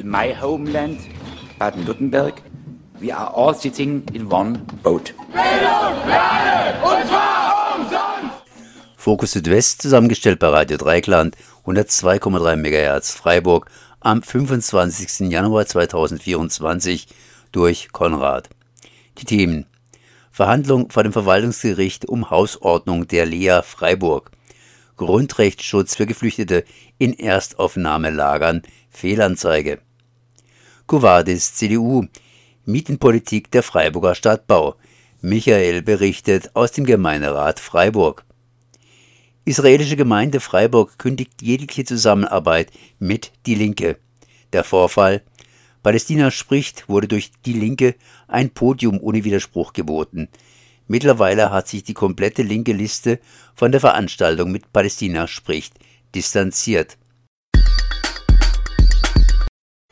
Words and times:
in 0.00 0.10
my 0.10 0.34
homeland, 0.34 0.98
Baden-Württemberg, 1.58 2.42
we 3.00 3.12
are 3.12 3.32
all 3.34 3.54
sitting 3.54 4.02
in 4.12 4.30
one 4.30 4.58
boat. 4.82 5.14
Bildung, 5.32 6.08
Lade, 6.08 6.78
und 6.82 7.06
zwar 7.06 7.76
umsonst! 7.76 8.36
Fokus 8.96 9.32
Südwest, 9.32 9.82
zusammengestellt 9.82 10.38
bei 10.38 10.48
Radio 10.48 10.78
Dreikland, 10.78 11.36
102,3 11.66 12.56
MHz 12.56 13.12
Freiburg, 13.12 13.70
am 14.00 14.22
25. 14.22 15.30
Januar 15.30 15.66
2024 15.66 17.06
durch 17.52 17.92
Konrad. 17.92 18.48
Die 19.18 19.26
Themen 19.26 19.66
Verhandlung 20.32 20.90
vor 20.90 21.02
dem 21.02 21.12
Verwaltungsgericht 21.12 22.06
um 22.08 22.30
Hausordnung 22.30 23.06
der 23.06 23.26
Lea 23.26 23.60
Freiburg. 23.62 24.30
Grundrechtsschutz 24.96 25.96
für 25.96 26.06
Geflüchtete 26.06 26.64
in 26.98 27.18
Erstaufnahmelagern. 27.18 28.62
Fehlanzeige. 28.90 29.80
Covadis 30.90 31.54
CDU. 31.54 32.06
Mietenpolitik 32.64 33.48
der 33.52 33.62
Freiburger 33.62 34.16
Stadtbau. 34.16 34.74
Michael 35.20 35.82
berichtet 35.82 36.50
aus 36.54 36.72
dem 36.72 36.84
Gemeinderat 36.84 37.60
Freiburg. 37.60 38.24
Israelische 39.44 39.94
Gemeinde 39.94 40.40
Freiburg 40.40 40.98
kündigt 40.98 41.42
jegliche 41.42 41.84
Zusammenarbeit 41.84 42.72
mit 42.98 43.30
Die 43.46 43.54
Linke. 43.54 43.98
Der 44.52 44.64
Vorfall 44.64 45.22
Palästina 45.84 46.32
spricht 46.32 46.88
wurde 46.88 47.06
durch 47.06 47.30
Die 47.46 47.52
Linke 47.52 47.94
ein 48.26 48.50
Podium 48.50 48.98
ohne 49.00 49.22
Widerspruch 49.22 49.72
geboten. 49.72 50.26
Mittlerweile 50.88 51.52
hat 51.52 51.68
sich 51.68 51.84
die 51.84 51.94
komplette 51.94 52.42
linke 52.42 52.72
Liste 52.72 53.20
von 53.54 53.70
der 53.70 53.80
Veranstaltung 53.80 54.50
mit 54.50 54.72
Palästina 54.72 55.28
spricht 55.28 55.78
distanziert. 56.16 56.98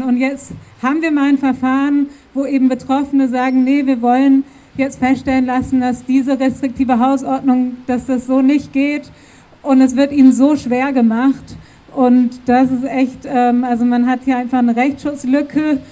Und 0.09 0.17
jetzt 0.17 0.53
haben 0.83 1.03
wir 1.03 1.11
mal 1.11 1.29
ein 1.29 1.37
Verfahren, 1.37 2.07
wo 2.33 2.47
eben 2.47 2.71
Betroffene 2.71 3.29
sagen, 3.29 3.63
nee, 3.63 3.85
wir 3.85 4.01
wollen 4.01 4.45
jetzt 4.79 5.01
feststellen 5.01 5.45
lassen, 5.45 5.83
dass 5.83 6.03
diese 6.07 6.41
restriktive 6.41 6.99
Hausordnung, 6.99 7.77
dass 7.87 8.07
das 8.07 8.27
so 8.27 8.41
nicht 8.41 8.73
geht. 8.73 9.11
Und 9.61 9.83
es 9.83 9.97
wird 9.97 10.13
ihnen 10.13 10.33
so 10.33 10.57
schwer 10.57 10.95
gemacht. 10.95 11.59
Und 11.95 12.41
das 12.47 12.71
ist 12.71 12.85
echt, 12.85 13.27
ähm, 13.27 13.65
also 13.65 13.85
man 13.85 14.07
hat 14.07 14.21
hier 14.25 14.39
einfach 14.39 14.61
eine 14.61 14.75
Rechtsschutzlücke. 14.75 15.83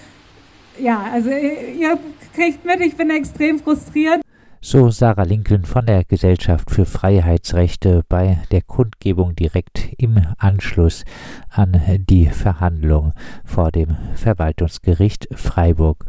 Ja, 0.80 1.04
also 1.12 1.28
ihr 1.28 1.98
kriegt 2.34 2.64
mit, 2.64 2.80
ich 2.80 2.96
bin 2.96 3.10
extrem 3.10 3.58
frustriert. 3.58 4.22
So 4.68 4.90
Sarah 4.90 5.22
Lincoln 5.22 5.64
von 5.64 5.86
der 5.86 6.02
Gesellschaft 6.02 6.72
für 6.72 6.86
Freiheitsrechte 6.86 8.02
bei 8.08 8.38
der 8.50 8.62
Kundgebung 8.62 9.36
direkt 9.36 9.90
im 9.96 10.20
Anschluss 10.38 11.04
an 11.50 11.80
die 12.10 12.26
Verhandlung 12.26 13.12
vor 13.44 13.70
dem 13.70 13.96
Verwaltungsgericht 14.16 15.28
Freiburg. 15.36 16.04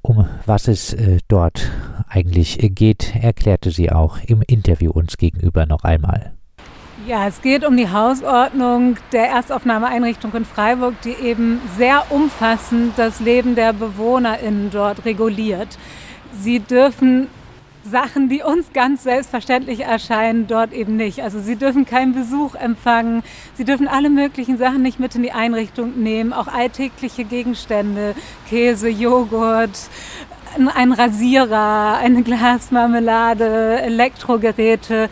Um 0.00 0.26
was 0.46 0.66
es 0.66 0.94
äh, 0.94 1.18
dort 1.28 1.70
eigentlich 2.08 2.58
geht, 2.74 3.14
erklärte 3.14 3.70
sie 3.70 3.92
auch 3.92 4.18
im 4.26 4.42
Interview 4.44 4.90
uns 4.90 5.16
gegenüber 5.16 5.64
noch 5.64 5.84
einmal. 5.84 6.32
Ja, 7.06 7.28
es 7.28 7.40
geht 7.40 7.64
um 7.64 7.76
die 7.76 7.88
Hausordnung 7.88 8.96
der 9.12 9.28
Erstaufnahmeeinrichtung 9.28 10.34
in 10.34 10.44
Freiburg, 10.44 11.00
die 11.02 11.14
eben 11.24 11.60
sehr 11.76 12.02
umfassend 12.10 12.94
das 12.96 13.20
Leben 13.20 13.54
der 13.54 13.74
BewohnerInnen 13.74 14.70
dort 14.72 15.04
reguliert. 15.04 15.78
Sie 16.40 16.60
dürfen 16.60 17.28
Sachen, 17.84 18.28
die 18.28 18.42
uns 18.42 18.72
ganz 18.72 19.02
selbstverständlich 19.02 19.80
erscheinen, 19.80 20.46
dort 20.46 20.72
eben 20.72 20.96
nicht. 20.96 21.20
Also 21.20 21.40
sie 21.40 21.56
dürfen 21.56 21.84
keinen 21.84 22.14
Besuch 22.14 22.54
empfangen, 22.54 23.22
sie 23.54 23.64
dürfen 23.64 23.88
alle 23.88 24.08
möglichen 24.08 24.56
Sachen 24.56 24.82
nicht 24.82 25.00
mit 25.00 25.14
in 25.14 25.22
die 25.22 25.32
Einrichtung 25.32 26.00
nehmen, 26.00 26.32
auch 26.32 26.46
alltägliche 26.46 27.24
Gegenstände, 27.24 28.14
Käse, 28.48 28.88
Joghurt, 28.88 29.88
ein 30.74 30.92
Rasierer, 30.92 31.98
eine 31.98 32.22
Glasmarmelade, 32.22 33.80
Elektrogeräte. 33.80 35.08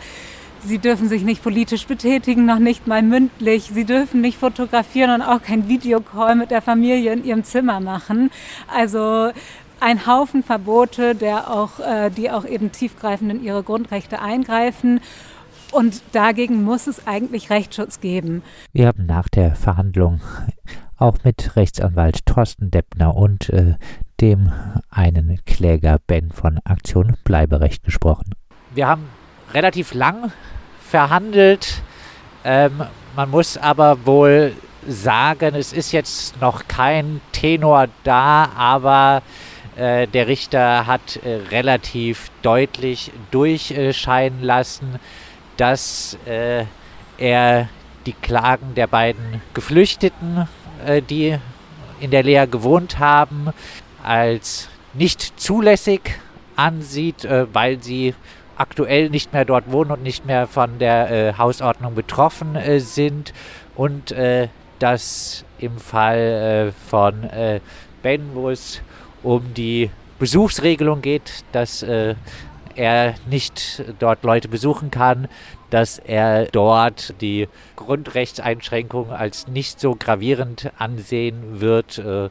Sie 0.63 0.77
dürfen 0.77 1.09
sich 1.09 1.23
nicht 1.23 1.41
politisch 1.41 1.87
betätigen, 1.87 2.45
noch 2.45 2.59
nicht 2.59 2.85
mal 2.85 3.01
mündlich. 3.01 3.71
Sie 3.73 3.83
dürfen 3.83 4.21
nicht 4.21 4.37
fotografieren 4.37 5.09
und 5.09 5.21
auch 5.23 5.41
kein 5.41 5.67
Videocall 5.67 6.35
mit 6.35 6.51
der 6.51 6.61
Familie 6.61 7.13
in 7.13 7.25
ihrem 7.25 7.43
Zimmer 7.43 7.79
machen. 7.79 8.29
Also 8.67 9.31
ein 9.81 10.05
Haufen 10.05 10.43
Verbote, 10.43 11.15
der 11.15 11.49
auch, 11.49 11.79
äh, 11.79 12.09
die 12.09 12.31
auch 12.31 12.45
eben 12.45 12.71
tiefgreifend 12.71 13.31
in 13.31 13.43
ihre 13.43 13.63
Grundrechte 13.63 14.21
eingreifen. 14.21 15.01
Und 15.71 16.01
dagegen 16.11 16.63
muss 16.63 16.87
es 16.87 17.07
eigentlich 17.07 17.49
Rechtsschutz 17.49 17.99
geben. 17.99 18.43
Wir 18.73 18.87
haben 18.87 19.05
nach 19.05 19.29
der 19.29 19.55
Verhandlung 19.55 20.21
auch 20.97 21.17
mit 21.23 21.55
Rechtsanwalt 21.55 22.25
Thorsten 22.25 22.69
Deppner 22.69 23.15
und 23.15 23.49
äh, 23.49 23.75
dem 24.19 24.51
einen 24.89 25.39
Kläger 25.45 25.97
Ben 26.05 26.31
von 26.31 26.59
Aktion 26.63 27.17
Bleiberecht 27.23 27.83
gesprochen. 27.83 28.35
Wir 28.75 28.87
haben 28.87 29.07
relativ 29.53 29.93
lang 29.93 30.31
verhandelt. 30.79 31.81
Ähm, 32.43 32.83
man 33.15 33.29
muss 33.29 33.57
aber 33.57 34.05
wohl 34.05 34.53
sagen, 34.87 35.55
es 35.55 35.73
ist 35.73 35.91
jetzt 35.91 36.39
noch 36.41 36.67
kein 36.67 37.21
Tenor 37.31 37.87
da, 38.03 38.49
aber 38.55 39.21
äh, 39.75 40.07
der 40.07 40.27
Richter 40.27 40.85
hat 40.87 41.17
äh, 41.17 41.35
relativ 41.51 42.29
deutlich 42.41 43.11
durchscheinen 43.31 44.41
lassen, 44.41 44.99
dass 45.57 46.17
äh, 46.25 46.65
er 47.17 47.69
die 48.05 48.13
Klagen 48.13 48.75
der 48.75 48.87
beiden 48.87 49.41
Geflüchteten, 49.53 50.47
äh, 50.85 51.01
die 51.01 51.37
in 51.99 52.11
der 52.11 52.23
Lehre 52.23 52.47
gewohnt 52.47 52.99
haben, 52.99 53.49
als 54.03 54.69
nicht 54.93 55.39
zulässig 55.39 56.01
ansieht, 56.55 57.27
weil 57.53 57.81
sie 57.81 58.13
aktuell 58.61 59.09
nicht 59.09 59.33
mehr 59.33 59.43
dort 59.43 59.71
wohnen 59.71 59.91
und 59.91 60.03
nicht 60.03 60.25
mehr 60.25 60.47
von 60.47 60.77
der 60.77 61.09
äh, 61.09 61.33
Hausordnung 61.37 61.95
betroffen 61.95 62.55
äh, 62.55 62.79
sind 62.79 63.33
und 63.75 64.11
äh, 64.11 64.49
dass 64.79 65.43
im 65.59 65.77
Fall 65.77 66.73
von 66.87 67.23
äh, 67.23 67.59
es 68.03 68.81
um 69.23 69.53
die 69.53 69.89
Besuchsregelung 70.19 71.01
geht, 71.01 71.43
dass 71.51 71.83
äh, 71.83 72.15
er 72.75 73.15
nicht 73.29 73.83
dort 73.99 74.23
Leute 74.23 74.47
besuchen 74.47 74.91
kann, 74.91 75.27
dass 75.69 75.99
er 75.99 76.45
dort 76.45 77.15
die 77.21 77.47
Grundrechtseinschränkungen 77.75 79.11
als 79.11 79.47
nicht 79.47 79.79
so 79.79 79.95
gravierend 79.95 80.71
ansehen 80.77 81.61
wird, 81.61 81.97
äh, 81.97 82.29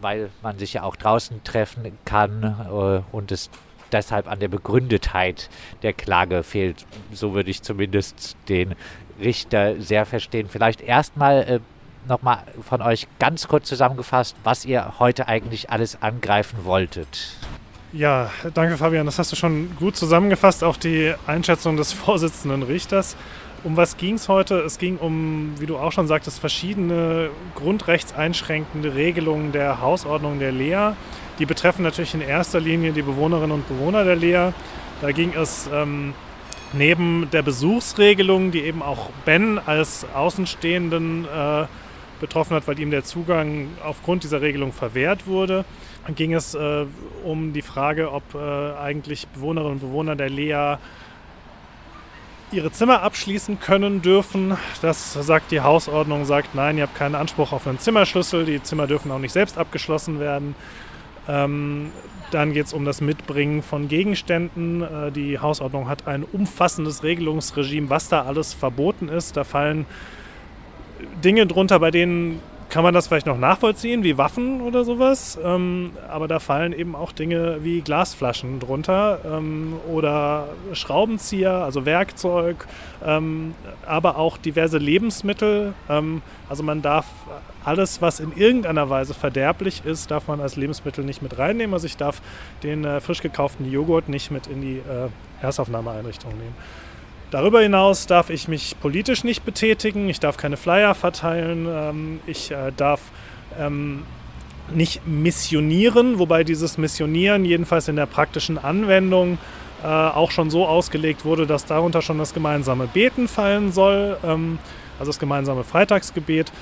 weil 0.00 0.30
man 0.42 0.58
sich 0.58 0.74
ja 0.74 0.82
auch 0.82 0.96
draußen 0.96 1.42
treffen 1.44 1.98
kann 2.04 2.42
äh, 2.68 3.02
und 3.14 3.32
es 3.32 3.50
deshalb 3.92 4.28
an 4.28 4.40
der 4.40 4.48
Begründetheit 4.48 5.48
der 5.82 5.92
Klage 5.92 6.42
fehlt. 6.42 6.84
So 7.12 7.34
würde 7.34 7.50
ich 7.50 7.62
zumindest 7.62 8.36
den 8.48 8.74
Richter 9.20 9.80
sehr 9.80 10.04
verstehen. 10.04 10.48
Vielleicht 10.48 10.80
erstmal 10.80 11.42
äh, 11.42 11.60
nochmal 12.08 12.38
von 12.62 12.82
euch 12.82 13.06
ganz 13.18 13.48
kurz 13.48 13.68
zusammengefasst, 13.68 14.36
was 14.44 14.64
ihr 14.64 14.94
heute 14.98 15.28
eigentlich 15.28 15.70
alles 15.70 16.02
angreifen 16.02 16.64
wolltet. 16.64 17.36
Ja, 17.92 18.30
danke 18.54 18.76
Fabian. 18.76 19.06
Das 19.06 19.20
hast 19.20 19.30
du 19.30 19.36
schon 19.36 19.76
gut 19.76 19.96
zusammengefasst, 19.96 20.64
auch 20.64 20.76
die 20.76 21.14
Einschätzung 21.26 21.76
des 21.76 21.92
Vorsitzenden 21.94 22.62
Richters. 22.64 23.16
Um 23.62 23.76
was 23.76 23.96
ging 23.96 24.16
es 24.16 24.28
heute? 24.28 24.56
Es 24.56 24.78
ging 24.78 24.98
um, 24.98 25.54
wie 25.58 25.66
du 25.66 25.78
auch 25.78 25.92
schon 25.92 26.06
sagtest, 26.06 26.38
verschiedene 26.38 27.30
grundrechtseinschränkende 27.54 28.94
Regelungen 28.94 29.52
der 29.52 29.80
Hausordnung 29.80 30.38
der 30.38 30.52
Lea. 30.52 30.90
Die 31.38 31.46
betreffen 31.46 31.82
natürlich 31.82 32.14
in 32.14 32.20
erster 32.20 32.60
Linie 32.60 32.92
die 32.92 33.02
Bewohnerinnen 33.02 33.52
und 33.52 33.68
Bewohner 33.68 34.04
der 34.04 34.16
Lea. 34.16 34.52
Da 35.00 35.12
ging 35.12 35.32
es 35.32 35.68
ähm, 35.72 36.14
neben 36.72 37.28
der 37.32 37.42
Besuchsregelung, 37.42 38.50
die 38.50 38.62
eben 38.62 38.82
auch 38.82 39.10
Ben 39.24 39.58
als 39.64 40.04
Außenstehenden 40.14 41.24
äh, 41.24 41.66
betroffen 42.20 42.54
hat, 42.54 42.66
weil 42.68 42.78
ihm 42.78 42.90
der 42.90 43.04
Zugang 43.04 43.68
aufgrund 43.84 44.24
dieser 44.24 44.40
Regelung 44.40 44.72
verwehrt 44.72 45.26
wurde, 45.26 45.64
ging 46.14 46.34
es 46.34 46.54
äh, 46.54 46.86
um 47.24 47.52
die 47.52 47.62
Frage, 47.62 48.12
ob 48.12 48.22
äh, 48.34 48.38
eigentlich 48.38 49.26
Bewohnerinnen 49.28 49.74
und 49.74 49.80
Bewohner 49.80 50.16
der 50.16 50.28
Lea 50.28 50.76
ihre 52.52 52.70
Zimmer 52.70 53.02
abschließen 53.02 53.58
können 53.58 54.02
dürfen. 54.02 54.56
Das 54.80 55.12
sagt 55.14 55.50
die 55.50 55.60
Hausordnung, 55.60 56.24
sagt 56.24 56.54
nein, 56.54 56.76
ihr 56.76 56.84
habt 56.84 56.96
keinen 56.96 57.14
Anspruch 57.14 57.52
auf 57.52 57.66
einen 57.66 57.78
Zimmerschlüssel, 57.78 58.44
die 58.44 58.62
Zimmer 58.62 58.86
dürfen 58.86 59.10
auch 59.10 59.18
nicht 59.18 59.32
selbst 59.32 59.58
abgeschlossen 59.58 60.20
werden. 60.20 60.54
Ähm, 61.26 61.90
dann 62.30 62.52
geht 62.52 62.66
es 62.66 62.72
um 62.72 62.84
das 62.84 63.00
Mitbringen 63.00 63.62
von 63.62 63.88
Gegenständen. 63.88 64.82
Äh, 64.82 65.12
die 65.12 65.38
Hausordnung 65.38 65.88
hat 65.88 66.06
ein 66.06 66.24
umfassendes 66.24 67.02
Regelungsregime, 67.02 67.90
was 67.90 68.08
da 68.08 68.22
alles 68.22 68.54
verboten 68.54 69.08
ist. 69.08 69.36
Da 69.36 69.44
fallen 69.44 69.86
Dinge 71.22 71.46
drunter, 71.46 71.78
bei 71.80 71.90
denen 71.90 72.40
kann 72.74 72.82
man 72.82 72.92
das 72.92 73.06
vielleicht 73.06 73.26
noch 73.26 73.38
nachvollziehen, 73.38 74.02
wie 74.02 74.18
Waffen 74.18 74.60
oder 74.60 74.84
sowas. 74.84 75.38
Ähm, 75.44 75.92
aber 76.10 76.26
da 76.26 76.40
fallen 76.40 76.72
eben 76.72 76.96
auch 76.96 77.12
Dinge 77.12 77.58
wie 77.62 77.82
Glasflaschen 77.82 78.58
drunter 78.58 79.20
ähm, 79.24 79.74
oder 79.92 80.48
Schraubenzieher, 80.72 81.52
also 81.52 81.86
Werkzeug, 81.86 82.66
ähm, 83.04 83.54
aber 83.86 84.16
auch 84.16 84.38
diverse 84.38 84.78
Lebensmittel. 84.78 85.74
Ähm, 85.88 86.22
also 86.48 86.64
man 86.64 86.82
darf 86.82 87.06
alles, 87.64 88.02
was 88.02 88.20
in 88.20 88.32
irgendeiner 88.36 88.90
Weise 88.90 89.14
verderblich 89.14 89.82
ist, 89.84 90.10
darf 90.10 90.26
man 90.26 90.40
als 90.40 90.56
Lebensmittel 90.56 91.04
nicht 91.04 91.22
mit 91.22 91.38
reinnehmen. 91.38 91.74
Also 91.74 91.86
ich 91.86 91.96
darf 91.96 92.20
den 92.62 92.84
äh, 92.84 93.00
frisch 93.00 93.22
gekauften 93.22 93.70
Joghurt 93.70 94.08
nicht 94.08 94.30
mit 94.30 94.48
in 94.48 94.60
die 94.60 94.78
äh, 94.78 95.08
Erstaufnahmeeinrichtung 95.42 96.32
nehmen. 96.32 96.54
Darüber 97.34 97.62
hinaus 97.62 98.06
darf 98.06 98.30
ich 98.30 98.46
mich 98.46 98.76
politisch 98.80 99.24
nicht 99.24 99.44
betätigen, 99.44 100.08
ich 100.08 100.20
darf 100.20 100.36
keine 100.36 100.56
Flyer 100.56 100.94
verteilen, 100.94 101.66
ähm, 101.68 102.20
ich 102.28 102.52
äh, 102.52 102.70
darf 102.76 103.00
ähm, 103.58 104.04
nicht 104.72 105.04
missionieren, 105.04 106.20
wobei 106.20 106.44
dieses 106.44 106.78
Missionieren 106.78 107.44
jedenfalls 107.44 107.88
in 107.88 107.96
der 107.96 108.06
praktischen 108.06 108.56
Anwendung 108.56 109.38
äh, 109.82 109.88
auch 109.88 110.30
schon 110.30 110.48
so 110.48 110.64
ausgelegt 110.64 111.24
wurde, 111.24 111.44
dass 111.44 111.66
darunter 111.66 112.02
schon 112.02 112.18
das 112.18 112.34
gemeinsame 112.34 112.86
Beten 112.86 113.26
fallen 113.26 113.72
soll, 113.72 114.16
ähm, 114.22 114.60
also 115.00 115.08
das 115.08 115.18
gemeinsame 115.18 115.64
Freitagsgebet. 115.64 116.52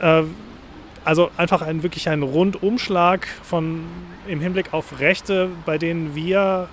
Äh, 0.00 0.20
äh, 0.20 0.24
also 1.04 1.30
einfach 1.36 1.60
ein 1.60 1.82
wirklich 1.82 2.08
ein 2.08 2.22
Rundumschlag 2.22 3.26
von 3.42 3.84
im 4.26 4.40
Hinblick 4.40 4.72
auf 4.72 4.98
Rechte, 4.98 5.50
bei 5.66 5.76
denen 5.76 6.14
wir 6.14 6.70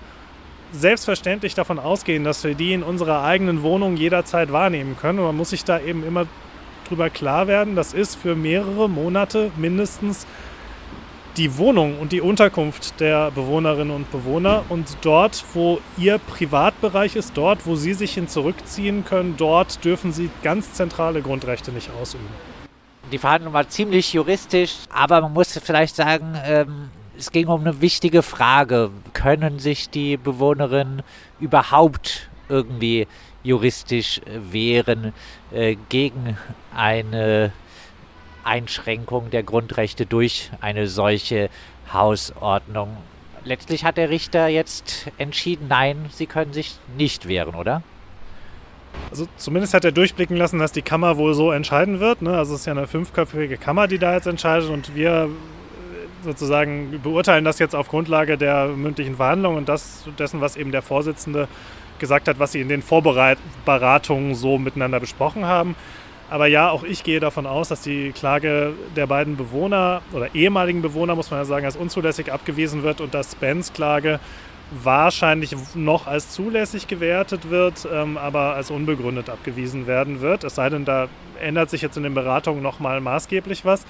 selbstverständlich 0.72 1.56
davon 1.56 1.80
ausgehen, 1.80 2.24
dass 2.24 2.44
wir 2.44 2.56
die 2.56 2.74
in 2.74 2.84
unserer 2.84 3.24
eigenen 3.24 3.64
Wohnung 3.64 3.98
jederzeit 3.98 4.52
wahrnehmen 4.52 4.98
können. 5.00 5.20
Und 5.20 5.26
man 5.26 5.38
muss 5.38 5.52
sich 5.52 5.64
da 5.64 5.80
eben 5.80 6.06
immer 6.06 6.26
drüber 6.88 7.10
klar 7.10 7.48
werden, 7.48 7.76
das 7.76 7.94
ist 7.94 8.16
für 8.16 8.36
mehrere 8.36 8.90
Monate 8.90 9.52
mindestens 9.58 10.26
die 11.36 11.58
Wohnung 11.58 12.00
und 12.00 12.12
die 12.12 12.22
Unterkunft 12.22 13.00
der 13.00 13.30
Bewohnerinnen 13.32 13.96
und 13.96 14.12
Bewohner. 14.12 14.64
Und 14.70 14.98
dort, 15.02 15.44
wo 15.54 15.80
ihr 15.98 16.18
Privatbereich 16.18 17.16
ist, 17.16 17.38
dort, 17.38 17.66
wo 17.68 17.76
sie 17.76 17.94
sich 17.94 18.14
hin 18.14 18.28
zurückziehen 18.28 19.06
können, 19.06 19.36
dort 19.38 19.84
dürfen 19.86 20.12
sie 20.12 20.30
ganz 20.42 20.74
zentrale 20.74 21.22
Grundrechte 21.22 21.72
nicht 21.72 21.92
ausüben. 22.02 22.26
Die 23.12 23.20
Verhandlung 23.20 23.54
war 23.54 23.70
ziemlich 23.70 24.12
juristisch, 24.14 24.76
aber 24.90 25.22
man 25.22 25.34
muss 25.34 25.58
vielleicht 25.64 25.96
sagen, 25.96 26.38
ähm, 26.44 26.90
es 27.18 27.32
ging 27.32 27.48
um 27.48 27.62
eine 27.62 27.82
wichtige 27.82 28.22
Frage. 28.22 28.92
Können 29.14 29.60
sich 29.60 29.90
die 29.90 30.18
Bewohnerinnen 30.18 31.02
überhaupt 31.40 32.30
irgendwie 32.50 33.08
juristisch 33.44 34.22
wehren 34.52 35.14
äh, 35.52 35.76
gegen 35.90 36.38
eine 36.76 37.52
Einschränkung 38.44 39.30
der 39.32 39.44
Grundrechte 39.44 40.06
durch 40.06 40.52
eine 40.62 40.88
solche 40.88 41.50
Hausordnung? 41.92 42.98
Letztlich 43.44 43.86
hat 43.86 43.98
der 43.98 44.10
Richter 44.10 44.48
jetzt 44.48 45.08
entschieden, 45.18 45.68
nein, 45.70 46.06
sie 46.12 46.26
können 46.26 46.54
sich 46.54 46.78
nicht 46.98 47.28
wehren, 47.28 47.56
oder? 47.56 47.82
Also 49.10 49.28
zumindest 49.38 49.74
hat 49.74 49.86
er 49.86 49.92
durchblicken 49.92 50.36
lassen, 50.36 50.60
dass 50.60 50.72
die 50.72 50.82
Kammer 50.82 51.18
wohl 51.18 51.34
so 51.34 51.52
entscheiden 51.52 52.00
wird. 52.00 52.22
Ne? 52.22 52.38
Also 52.38 52.56
es 52.56 52.62
ist 52.62 52.66
ja 52.66 52.74
eine 52.74 52.88
fünfköpfige 52.88 53.58
Kammer, 53.58 53.88
die 53.88 54.00
da 54.00 54.14
jetzt 54.14 54.28
entscheidet 54.28 54.70
und 54.70 54.96
wir 54.96 55.30
sozusagen 56.24 57.00
beurteilen 57.02 57.46
das 57.46 57.60
jetzt 57.60 57.76
auf 57.76 57.88
Grundlage 57.88 58.38
der 58.38 58.68
mündlichen 58.68 59.16
Verhandlungen 59.16 59.58
und 59.58 59.70
das, 59.70 60.06
dessen, 60.18 60.42
was 60.42 60.56
eben 60.56 60.72
der 60.72 60.82
Vorsitzende 60.82 61.48
gesagt 62.00 62.28
hat, 62.28 62.40
was 62.40 62.52
sie 62.52 62.62
in 62.62 62.70
den 62.70 62.82
Vorberatungen 62.82 64.36
so 64.36 64.58
miteinander 64.58 65.00
besprochen 65.00 65.46
haben. 65.46 65.76
Aber 66.30 66.48
ja, 66.48 66.70
auch 66.70 66.84
ich 66.84 67.04
gehe 67.04 67.20
davon 67.20 67.46
aus, 67.46 67.70
dass 67.70 67.82
die 67.82 68.12
Klage 68.12 68.74
der 68.96 69.08
beiden 69.08 69.38
Bewohner 69.38 70.02
oder 70.12 70.36
ehemaligen 70.36 70.82
Bewohner, 70.82 71.16
muss 71.16 71.32
man 71.32 71.40
ja 71.40 71.46
sagen, 71.46 71.66
als 71.66 71.78
unzulässig 71.78 72.34
abgewiesen 72.34 72.84
wird 72.84 73.00
und 73.00 73.14
dass 73.14 73.36
Bens 73.36 73.72
Klage 73.72 74.20
wahrscheinlich 74.72 75.56
noch 75.76 76.08
als 76.08 76.32
zulässig 76.32 76.88
gewertet 76.88 77.50
wird, 77.50 77.88
ähm, 77.92 78.18
aber 78.18 78.56
als 78.56 78.70
unbegründet 78.70 79.30
abgewiesen 79.30 79.88
werden 79.88 80.20
wird. 80.20 80.44
Es 80.44 80.56
sei 80.56 80.70
denn, 80.70 80.84
da 80.84 81.08
ändert 81.40 81.70
sich 81.70 81.82
jetzt 81.82 81.96
in 81.96 82.04
den 82.04 82.14
Beratungen 82.14 82.62
nochmal 82.62 83.00
maßgeblich 83.00 83.64
was. 83.64 83.86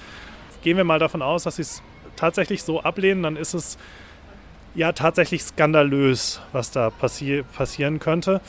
Gehen 0.62 0.76
wir 0.76 0.84
mal 0.84 1.00
davon 1.00 1.22
aus, 1.22 1.42
dass 1.42 1.56
sie 1.56 1.62
es 1.62 1.82
tatsächlich 2.18 2.62
so 2.62 2.80
ablehnen, 2.80 3.22
dann 3.22 3.36
ist 3.36 3.54
es 3.54 3.78
ja 4.74 4.92
tatsächlich 4.92 5.42
skandalös, 5.42 6.40
was 6.52 6.70
da 6.70 6.90
passi 6.90 7.44
passieren 7.56 7.98
könnte. 7.98 8.40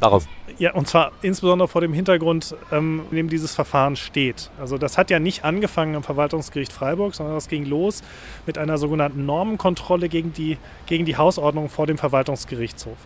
Warum? 0.00 0.22
Ja, 0.58 0.74
und 0.74 0.86
zwar 0.86 1.10
insbesondere 1.22 1.66
vor 1.68 1.80
dem 1.80 1.92
Hintergrund, 1.92 2.54
ähm, 2.70 3.02
in 3.10 3.16
dem 3.16 3.28
dieses 3.28 3.54
Verfahren 3.54 3.96
steht. 3.96 4.50
Also 4.60 4.78
das 4.78 4.96
hat 4.96 5.10
ja 5.10 5.18
nicht 5.18 5.44
angefangen 5.44 5.96
am 5.96 6.04
Verwaltungsgericht 6.04 6.72
Freiburg, 6.72 7.14
sondern 7.14 7.34
das 7.34 7.48
ging 7.48 7.64
los 7.64 8.02
mit 8.46 8.58
einer 8.58 8.78
sogenannten 8.78 9.26
Normenkontrolle 9.26 10.08
gegen 10.08 10.32
die, 10.32 10.56
gegen 10.86 11.04
die 11.04 11.16
Hausordnung 11.16 11.68
vor 11.68 11.86
dem 11.86 11.98
Verwaltungsgerichtshof. 11.98 12.96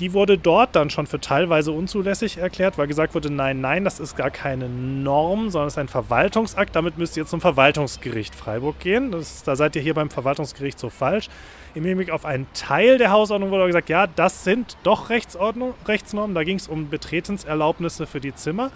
Die 0.00 0.12
wurde 0.12 0.36
dort 0.36 0.74
dann 0.74 0.90
schon 0.90 1.06
für 1.06 1.20
teilweise 1.20 1.70
unzulässig 1.70 2.38
erklärt, 2.38 2.78
weil 2.78 2.88
gesagt 2.88 3.14
wurde, 3.14 3.30
nein, 3.30 3.60
nein, 3.60 3.84
das 3.84 4.00
ist 4.00 4.16
gar 4.16 4.30
keine 4.30 4.68
Norm, 4.68 5.50
sondern 5.50 5.68
es 5.68 5.74
ist 5.74 5.78
ein 5.78 5.88
Verwaltungsakt. 5.88 6.74
Damit 6.74 6.98
müsst 6.98 7.16
ihr 7.16 7.26
zum 7.26 7.40
Verwaltungsgericht 7.40 8.34
Freiburg 8.34 8.80
gehen. 8.80 9.12
Das, 9.12 9.44
da 9.44 9.54
seid 9.54 9.76
ihr 9.76 9.82
hier 9.82 9.94
beim 9.94 10.10
Verwaltungsgericht 10.10 10.80
so 10.80 10.90
falsch. 10.90 11.28
Im 11.76 11.84
Hinblick 11.84 12.10
auf 12.10 12.24
einen 12.24 12.48
Teil 12.54 12.98
der 12.98 13.12
Hausordnung 13.12 13.52
wurde 13.52 13.66
gesagt, 13.68 13.88
ja, 13.88 14.08
das 14.08 14.42
sind 14.42 14.76
doch 14.82 15.10
Rechtsordnung, 15.10 15.74
Rechtsnormen. 15.86 16.34
Da 16.34 16.42
ging 16.42 16.56
es 16.56 16.66
um 16.66 16.88
Betretenserlaubnisse 16.88 18.06
für 18.06 18.20
die 18.20 18.34
Zimmer. 18.34 18.72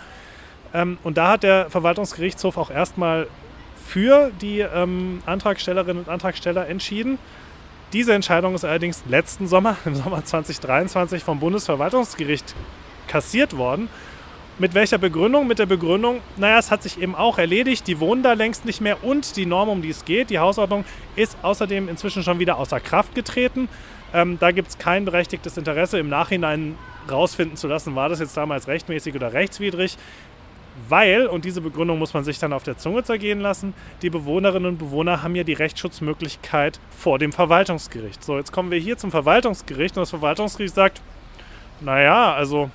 Ähm, 0.73 0.99
und 1.03 1.19
da 1.19 1.33
hat 1.33 1.43
der 1.43 1.69
Verwaltungsgerichtshof 1.69 2.57
auch 2.57 2.71
erstmal 2.71 3.27
für 3.89 4.31
die 4.41 4.61
ähm, 4.61 5.23
Antragstellerinnen 5.27 6.05
und 6.05 6.09
Antragsteller 6.09 6.69
entschieden. 6.69 7.19
Diese 7.95 8.13
Entscheidung 8.13 8.55
ist 8.55 8.67
allerdings 8.67 9.03
letzten 9.09 9.49
Sommer, 9.49 9.79
im 9.87 9.95
Sommer 9.95 10.23
2023, 10.23 11.25
vom 11.25 11.41
Bundesverwaltungsgericht 11.41 12.55
kassiert 13.07 13.57
worden. 13.57 13.89
Mit 14.59 14.75
welcher 14.75 14.99
Begründung? 14.99 15.47
Mit 15.47 15.59
der 15.59 15.65
Begründung, 15.65 16.21
naja, 16.37 16.59
es 16.59 16.71
hat 16.71 16.83
sich 16.83 17.01
eben 17.01 17.15
auch 17.15 17.39
erledigt, 17.39 17.87
die 17.87 17.99
wohnen 17.99 18.23
da 18.23 18.35
längst 18.35 18.67
nicht 18.67 18.83
mehr 18.83 19.03
und 19.05 19.37
die 19.37 19.47
Norm, 19.47 19.71
um 19.71 19.81
die 19.81 19.89
es 19.89 20.05
geht, 20.05 20.29
die 20.29 20.39
Hausordnung, 20.39 20.85
ist 21.17 21.39
außerdem 21.41 21.89
inzwischen 21.89 22.23
schon 22.23 22.41
wieder 22.41 22.59
außer 22.59 22.79
Kraft 22.79 23.15
getreten. 23.15 23.71
Ähm, 24.13 24.37
da 24.39 24.51
gibt 24.51 24.69
es 24.69 24.77
kein 24.77 25.07
berechtigtes 25.07 25.57
Interesse, 25.57 25.99
im 25.99 26.11
Nachhinein 26.11 26.77
rausfinden 27.11 27.57
zu 27.57 27.69
lassen, 27.69 27.95
war 27.97 28.11
das 28.11 28.21
jetzt 28.21 28.37
damals 28.37 28.69
rechtmäßig 28.69 29.15
oder 29.15 29.33
rechtswidrig 29.33 29.97
weil, 30.89 31.27
und 31.27 31.45
diese 31.45 31.61
Begründung 31.61 31.99
muss 31.99 32.15
man 32.15 32.25
sich 32.25 32.39
dann 32.39 32.53
auf 32.53 32.63
der 32.63 32.79
Zunge 32.79 33.03
zergehen 33.05 33.41
lassen, 33.41 33.75
die 34.03 34.11
Bewohnerinnen 34.11 34.69
und 34.69 34.79
Bewohner 34.79 35.23
haben 35.23 35.35
ja 35.35 35.45
die 35.45 35.53
Rechtsschutzmöglichkeit 35.53 36.81
vor 36.91 37.19
dem 37.19 37.33
Verwaltungsgericht. 37.33 38.23
So, 38.25 38.37
jetzt 38.37 38.53
kommen 38.53 38.71
wir 38.71 38.79
hier 38.79 38.97
zum 38.97 39.11
Verwaltungsgericht 39.11 39.97
und 39.97 40.03
das 40.03 40.11
Verwaltungsgericht 40.11 40.75
sagt, 40.75 41.03
naja, 41.81 42.35
also 42.35 42.71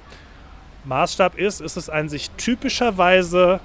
Maßstab 0.86 1.38
ist, 1.38 1.62
ist 1.62 1.78
es 1.78 1.90
ein 1.90 2.10
sich 2.10 2.30
typischerweise 2.32 3.60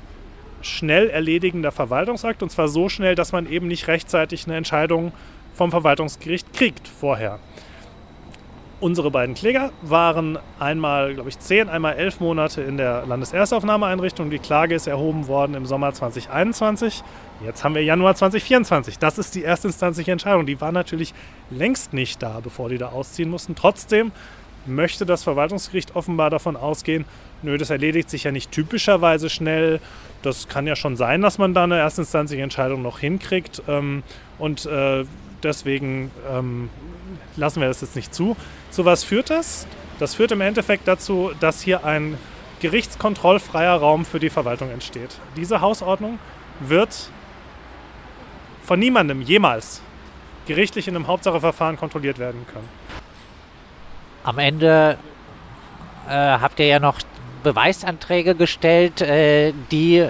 schnell 0.63 1.09
erledigender 1.09 1.73
Verwaltungsakt 1.73 2.43
und 2.43 2.51
zwar 2.51 2.69
so 2.69 2.89
schnell, 2.89 3.15
dass 3.15 3.33
man 3.33 3.49
eben 3.49 3.69
nicht 3.69 3.89
rechtzeitig 3.89 4.47
eine 4.47 4.57
Entscheidung 4.57 5.13
vom 5.55 5.71
Verwaltungsgericht 5.71 6.53
kriegt 6.53 6.89
vorher. 6.89 7.39
Unsere 8.81 9.11
beiden 9.11 9.35
Kläger 9.35 9.73
waren 9.83 10.39
einmal, 10.61 11.15
glaube 11.15 11.29
ich, 11.29 11.39
zehn, 11.41 11.69
einmal 11.69 11.97
elf 11.97 12.21
Monate 12.21 12.63
in 12.63 12.77
der 12.77 13.05
Landeserstaufnahmeeinrichtung. 13.07 14.31
Die 14.31 14.39
Klage 14.39 14.77
ist 14.77 14.87
erhoben 14.87 15.27
worden 15.27 15.55
im 15.55 15.67
Sommer 15.67 15.93
2021. 15.93 17.03
Jetzt 17.45 17.65
haben 17.65 17.75
wir 17.75 17.83
Januar 17.83 18.15
2024. 18.15 19.01
Das 19.01 19.19
ist 19.19 19.35
die 19.35 19.43
erstinstanzliche 19.43 20.13
Entscheidung. 20.13 20.47
Die 20.47 20.61
war 20.61 20.71
natürlich 20.71 21.13
längst 21.51 21.93
nicht 21.93 22.23
da, 22.23 22.39
bevor 22.41 22.69
die 22.69 22.79
da 22.79 22.91
ausziehen 22.91 23.31
mussten. 23.31 23.57
Trotzdem 23.57 24.13
möchte 24.65 25.05
das 25.05 25.25
Verwaltungsgericht 25.25 25.97
offenbar 25.97 26.31
davon 26.31 26.57
ausgehen, 26.57 27.05
nö, 27.43 27.59
das 27.59 27.71
erledigt 27.71 28.11
sich 28.11 28.25
ja 28.25 28.31
nicht 28.31 28.53
typischerweise 28.53 29.29
schnell. 29.29 29.81
Das 30.23 30.47
kann 30.47 30.69
ja 30.69 30.77
schon 30.77 30.97
sein, 30.97 31.21
dass 31.21 31.39
man 31.39 31.53
da 31.53 31.65
eine 31.65 31.79
erstinstanzliche 31.79 32.43
Entscheidung 32.43 32.83
noch 32.83 33.01
hinkriegt. 33.01 33.61
Ähm, 33.67 34.05
und 34.39 34.67
äh, 34.67 35.05
deswegen 35.43 36.13
ähm, 36.31 36.71
lassen 37.39 37.61
wir 37.61 37.69
das 37.69 37.81
jetzt 37.81 37.97
nicht 37.97 38.15
zu. 38.15 38.37
Zu 38.71 38.85
was 38.85 39.05
führt 39.05 39.31
das? 39.31 39.67
Das 39.99 40.15
führt 40.15 40.33
im 40.33 40.41
Endeffekt 40.41 40.87
dazu, 40.87 41.33
dass 41.41 41.63
hier 41.63 41.85
ein 41.85 42.19
gerichtskontrollfreier 42.61 43.77
Raum 43.77 44.05
für 44.05 44.19
die 44.19 44.31
Verwaltung 44.31 44.71
entsteht. 44.71 45.17
Diese 45.37 45.61
Hausordnung 45.61 46.19
wird 46.61 47.11
von 48.63 48.79
niemandem 48.79 49.23
jemals 49.23 49.81
gerichtlich 50.47 50.89
in 50.89 50.97
einem 50.97 51.07
Hauptsacheverfahren 51.07 51.77
kontrolliert 51.77 52.19
werden 52.19 52.47
können. 52.53 52.69
Am 54.25 54.39
Ende 54.39 54.99
äh, 56.09 56.13
habt 56.13 56.59
ihr 56.59 56.67
ja 56.67 56.81
noch 56.81 56.99
Beweisanträge 57.43 58.35
gestellt, 58.35 59.01
äh, 59.01 59.53
die 59.71 60.09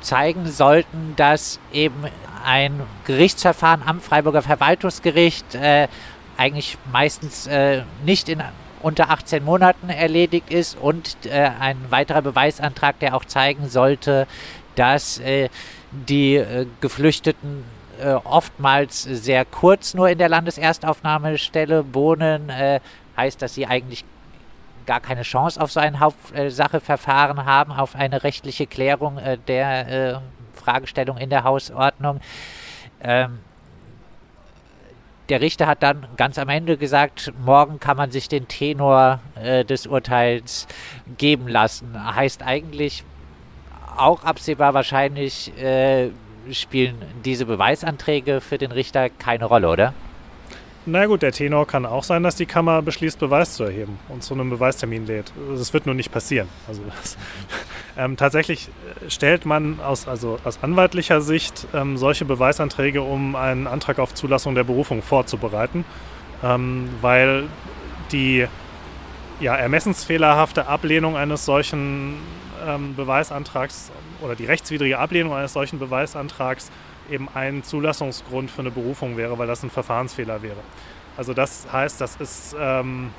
zeigen 0.00 0.46
sollten, 0.46 1.14
dass 1.16 1.60
eben 1.72 2.04
ein 2.44 2.80
Gerichtsverfahren 3.04 3.82
am 3.84 4.00
Freiburger 4.00 4.42
Verwaltungsgericht 4.42 5.54
äh, 5.54 5.88
eigentlich 6.40 6.78
meistens 6.90 7.46
äh, 7.46 7.82
nicht 8.02 8.30
in 8.30 8.42
unter 8.80 9.10
18 9.10 9.44
Monaten 9.44 9.90
erledigt 9.90 10.50
ist 10.50 10.74
und 10.74 11.26
äh, 11.26 11.50
ein 11.60 11.76
weiterer 11.90 12.22
Beweisantrag, 12.22 12.98
der 12.98 13.14
auch 13.14 13.26
zeigen 13.26 13.68
sollte, 13.68 14.26
dass 14.74 15.18
äh, 15.18 15.50
die 15.90 16.36
äh, 16.36 16.66
Geflüchteten 16.80 17.64
äh, 18.02 18.12
oftmals 18.12 19.02
sehr 19.02 19.44
kurz 19.44 19.92
nur 19.92 20.08
in 20.08 20.16
der 20.16 20.30
Landeserstaufnahmestelle 20.30 21.92
wohnen, 21.92 22.50
heißt, 23.18 23.42
dass 23.42 23.54
sie 23.54 23.66
eigentlich 23.66 24.06
gar 24.86 25.00
keine 25.00 25.22
Chance 25.22 25.60
auf 25.60 25.70
so 25.70 25.80
ein 25.80 26.00
Hauptsacheverfahren 26.00 27.44
haben, 27.44 27.72
auf 27.72 27.94
eine 27.94 28.22
rechtliche 28.22 28.66
Klärung 28.66 29.20
der 29.46 30.22
Fragestellung 30.54 31.18
in 31.18 31.28
der 31.28 31.44
Hausordnung. 31.44 32.20
Ähm, 33.02 33.40
der 35.30 35.40
Richter 35.40 35.66
hat 35.66 35.82
dann 35.82 36.06
ganz 36.16 36.38
am 36.38 36.48
Ende 36.48 36.76
gesagt, 36.76 37.32
morgen 37.44 37.78
kann 37.78 37.96
man 37.96 38.10
sich 38.10 38.28
den 38.28 38.48
Tenor 38.48 39.20
äh, 39.40 39.64
des 39.64 39.86
Urteils 39.86 40.66
geben 41.18 41.48
lassen. 41.48 41.94
Heißt 42.14 42.42
eigentlich 42.42 43.04
auch 43.96 44.24
absehbar 44.24 44.74
wahrscheinlich 44.74 45.56
äh, 45.56 46.10
spielen 46.50 46.96
diese 47.24 47.46
Beweisanträge 47.46 48.40
für 48.40 48.58
den 48.58 48.72
Richter 48.72 49.08
keine 49.08 49.44
Rolle, 49.44 49.68
oder? 49.68 49.94
Na 50.86 51.04
gut, 51.04 51.20
der 51.20 51.32
Tenor 51.32 51.66
kann 51.66 51.84
auch 51.84 52.04
sein, 52.04 52.22
dass 52.22 52.36
die 52.36 52.46
Kammer 52.46 52.80
beschließt, 52.80 53.18
Beweis 53.18 53.54
zu 53.54 53.64
erheben 53.64 53.98
und 54.08 54.22
zu 54.22 54.32
einem 54.32 54.48
Beweistermin 54.48 55.06
lädt. 55.06 55.30
Das 55.50 55.74
wird 55.74 55.84
nur 55.84 55.94
nicht 55.94 56.10
passieren. 56.10 56.48
Also 56.66 56.80
das, 57.00 57.18
ähm, 57.98 58.16
tatsächlich 58.16 58.68
äh, 58.68 59.10
stellt 59.10 59.44
man 59.44 59.78
aus, 59.80 60.08
also 60.08 60.38
aus 60.42 60.62
anwaltlicher 60.62 61.20
Sicht 61.20 61.66
ähm, 61.74 61.98
solche 61.98 62.24
Beweisanträge, 62.24 63.02
um 63.02 63.36
einen 63.36 63.66
Antrag 63.66 63.98
auf 63.98 64.14
Zulassung 64.14 64.54
der 64.54 64.64
Berufung 64.64 65.02
vorzubereiten, 65.02 65.84
ähm, 66.42 66.88
weil 67.02 67.44
die 68.10 68.46
ja, 69.38 69.54
ermessensfehlerhafte 69.54 70.66
Ablehnung 70.66 71.14
eines 71.14 71.44
solchen 71.44 72.14
ähm, 72.66 72.94
Beweisantrags 72.94 73.90
oder 74.22 74.34
die 74.34 74.46
rechtswidrige 74.46 74.98
Ablehnung 74.98 75.34
eines 75.34 75.52
solchen 75.52 75.78
Beweisantrags 75.78 76.70
eben 77.10 77.28
ein 77.34 77.62
Zulassungsgrund 77.62 78.50
für 78.50 78.60
eine 78.60 78.70
Berufung 78.70 79.16
wäre, 79.16 79.38
weil 79.38 79.46
das 79.46 79.62
ein 79.62 79.70
Verfahrensfehler 79.70 80.42
wäre. 80.42 80.60
Also 81.16 81.34
das 81.34 81.66
heißt, 81.70 82.00
das 82.00 82.16
ist, 82.16 82.56
ähm, 82.58 83.10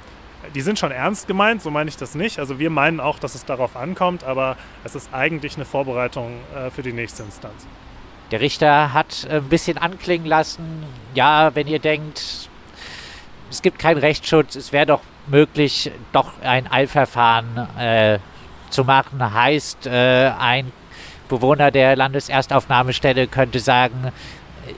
die 0.56 0.62
sind 0.62 0.80
schon 0.80 0.92
ernst 0.92 1.28
gemeint, 1.28 1.62
so 1.62 1.70
meine 1.70 1.90
ich 1.90 1.98
das 1.98 2.16
nicht. 2.16 2.40
Also 2.40 2.58
wir 2.58 2.70
meinen 2.70 3.00
auch, 3.00 3.20
dass 3.20 3.36
es 3.36 3.46
darauf 3.46 3.76
ankommt, 3.76 4.24
aber 4.24 4.58
es 4.84 4.96
ist 4.96 5.14
eigentlich 5.14 5.56
eine 5.56 5.66
Vorbereitung 5.66 6.32
äh, 6.56 6.70
für 6.72 6.82
die 6.82 6.94
nächste 6.94 7.24
Instanz. 7.24 7.68
Der 8.32 8.40
Richter 8.40 8.94
hat 8.94 9.28
ein 9.30 9.44
bisschen 9.44 9.78
anklingen 9.78 10.26
lassen, 10.26 10.84
ja, 11.14 11.54
wenn 11.54 11.68
ihr 11.68 11.80
denkt, 11.80 12.50
es 13.50 13.62
gibt 13.62 13.78
keinen 13.78 13.98
Rechtsschutz, 13.98 14.56
es 14.56 14.72
wäre 14.72 14.86
doch 14.86 15.02
möglich, 15.28 15.92
doch 16.14 16.32
ein 16.42 16.72
Eilverfahren 16.72 17.68
äh, 17.78 18.20
zu 18.70 18.86
machen, 18.86 19.34
heißt 19.34 19.86
äh, 19.86 20.32
ein 20.40 20.72
Bewohner 21.32 21.72
der 21.72 21.96
Landeserstaufnahmestelle 21.96 23.26
könnte 23.26 23.62
sagen, 23.62 24.12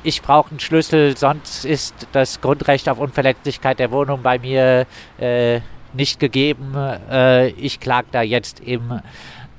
ich 0.04 0.22
brauche 0.22 0.52
einen 0.52 0.60
Schlüssel, 0.60 1.18
sonst 1.18 1.66
ist 1.66 2.08
das 2.12 2.42
Grundrecht 2.42 2.88
auf 2.88 3.00
Unverletzlichkeit 3.00 3.80
der 3.80 3.90
Wohnung 3.90 4.22
bei 4.22 4.38
mir 4.38 4.86
äh, 5.20 5.62
nicht 5.94 6.20
gegeben. 6.20 6.76
Äh, 7.10 7.50
ich 7.50 7.80
klage 7.80 8.08
da 8.12 8.22
jetzt 8.22 8.60
im 8.60 9.02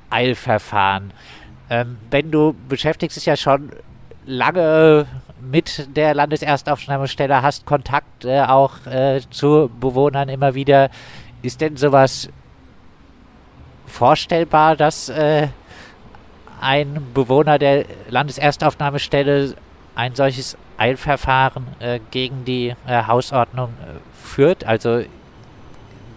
Eilverfahren. 0.09 1.13
Ähm, 1.69 1.99
wenn 2.13 2.31
du 2.31 2.55
beschäftigst 2.69 3.17
dich 3.17 3.27
ja 3.27 3.37
schon 3.37 3.73
lange 4.25 5.07
mit 5.41 5.97
der 5.97 6.15
Landeserstaufnahmestelle, 6.15 7.43
hast 7.43 7.67
Kontakt 7.67 8.25
äh, 8.25 8.43
auch 8.43 8.87
äh, 8.87 9.21
zu 9.31 9.69
Bewohnern 9.81 10.29
immer 10.29 10.55
wieder. 10.55 10.91
Ist 11.43 11.61
denn 11.61 11.77
sowas 11.77 12.29
vorstellbar, 13.87 14.77
dass 14.77 15.09
äh, 15.09 15.49
ein 16.65 17.07
Bewohner 17.13 17.59
der 17.59 17.85
Landeserstaufnahmestelle 18.09 19.55
ein 19.95 20.15
solches 20.15 20.57
Eilverfahren 20.79 21.67
äh, 21.79 22.01
gegen 22.11 22.45
die 22.45 22.75
äh, 22.87 23.05
Hausordnung 23.07 23.69
äh, 23.69 24.25
führt? 24.27 24.65
Also 24.65 25.03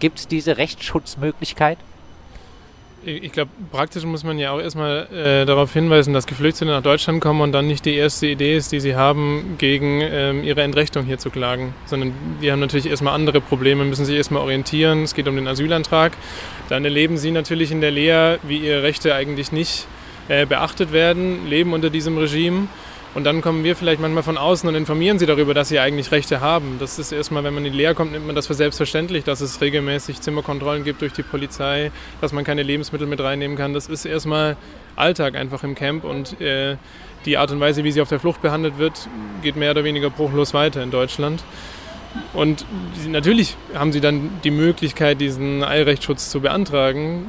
gibt 0.00 0.18
es 0.18 0.26
diese 0.26 0.56
Rechtsschutzmöglichkeit? 0.56 1.78
Ich 3.04 3.30
glaube, 3.30 3.50
praktisch 3.70 4.04
muss 4.04 4.24
man 4.24 4.38
ja 4.38 4.50
auch 4.50 4.60
erstmal 4.60 5.06
äh, 5.14 5.46
darauf 5.46 5.72
hinweisen, 5.72 6.14
dass 6.14 6.26
Geflüchtete 6.26 6.64
nach 6.66 6.82
Deutschland 6.82 7.20
kommen 7.20 7.40
und 7.42 7.52
dann 7.52 7.66
nicht 7.66 7.84
die 7.84 7.94
erste 7.94 8.26
Idee 8.26 8.56
ist, 8.56 8.72
die 8.72 8.80
sie 8.80 8.96
haben, 8.96 9.54
gegen 9.56 10.00
ähm, 10.00 10.42
ihre 10.42 10.62
Entrechtung 10.62 11.04
hier 11.04 11.18
zu 11.18 11.30
klagen, 11.30 11.74
sondern 11.86 12.12
die 12.42 12.50
haben 12.50 12.58
natürlich 12.58 12.86
erstmal 12.86 13.14
andere 13.14 13.40
Probleme, 13.40 13.84
müssen 13.84 14.04
sich 14.04 14.16
erstmal 14.16 14.42
orientieren. 14.42 15.04
Es 15.04 15.14
geht 15.14 15.28
um 15.28 15.36
den 15.36 15.46
Asylantrag. 15.46 16.12
Dann 16.68 16.84
erleben 16.84 17.18
sie 17.18 17.30
natürlich 17.30 17.70
in 17.70 17.80
der 17.80 17.92
Lehre, 17.92 18.40
wie 18.42 18.58
ihre 18.58 18.82
Rechte 18.82 19.14
eigentlich 19.14 19.52
nicht 19.52 19.84
äh, 19.84 19.97
beachtet 20.28 20.92
werden, 20.92 21.46
leben 21.48 21.72
unter 21.72 21.90
diesem 21.90 22.18
Regime. 22.18 22.68
Und 23.14 23.24
dann 23.24 23.40
kommen 23.40 23.64
wir 23.64 23.74
vielleicht 23.74 24.00
manchmal 24.00 24.22
von 24.22 24.36
außen 24.36 24.68
und 24.68 24.74
informieren 24.74 25.18
sie 25.18 25.26
darüber, 25.26 25.54
dass 25.54 25.70
sie 25.70 25.78
eigentlich 25.78 26.12
Rechte 26.12 26.40
haben. 26.40 26.76
Das 26.78 26.98
ist 26.98 27.10
erstmal, 27.10 27.42
wenn 27.42 27.54
man 27.54 27.64
in 27.64 27.72
die 27.72 27.78
Lehre 27.78 27.94
kommt, 27.94 28.12
nimmt 28.12 28.26
man 28.26 28.36
das 28.36 28.46
für 28.46 28.54
selbstverständlich, 28.54 29.24
dass 29.24 29.40
es 29.40 29.60
regelmäßig 29.60 30.20
Zimmerkontrollen 30.20 30.84
gibt 30.84 31.00
durch 31.00 31.14
die 31.14 31.22
Polizei, 31.22 31.90
dass 32.20 32.32
man 32.32 32.44
keine 32.44 32.62
Lebensmittel 32.62 33.06
mit 33.06 33.20
reinnehmen 33.20 33.56
kann. 33.56 33.72
Das 33.72 33.86
ist 33.86 34.04
erstmal 34.04 34.56
Alltag 34.94 35.36
einfach 35.36 35.64
im 35.64 35.74
Camp 35.74 36.04
und 36.04 36.40
äh, 36.40 36.76
die 37.24 37.38
Art 37.38 37.50
und 37.50 37.60
Weise, 37.60 37.82
wie 37.82 37.92
sie 37.92 38.02
auf 38.02 38.08
der 38.08 38.20
Flucht 38.20 38.42
behandelt 38.42 38.78
wird, 38.78 39.08
geht 39.42 39.56
mehr 39.56 39.70
oder 39.70 39.84
weniger 39.84 40.10
bruchlos 40.10 40.52
weiter 40.52 40.82
in 40.82 40.90
Deutschland. 40.90 41.42
Und 42.34 42.64
natürlich 43.08 43.56
haben 43.74 43.92
sie 43.92 44.00
dann 44.00 44.30
die 44.44 44.50
Möglichkeit, 44.50 45.20
diesen 45.20 45.64
Eilrechtsschutz 45.64 46.30
zu 46.30 46.40
beantragen. 46.40 47.26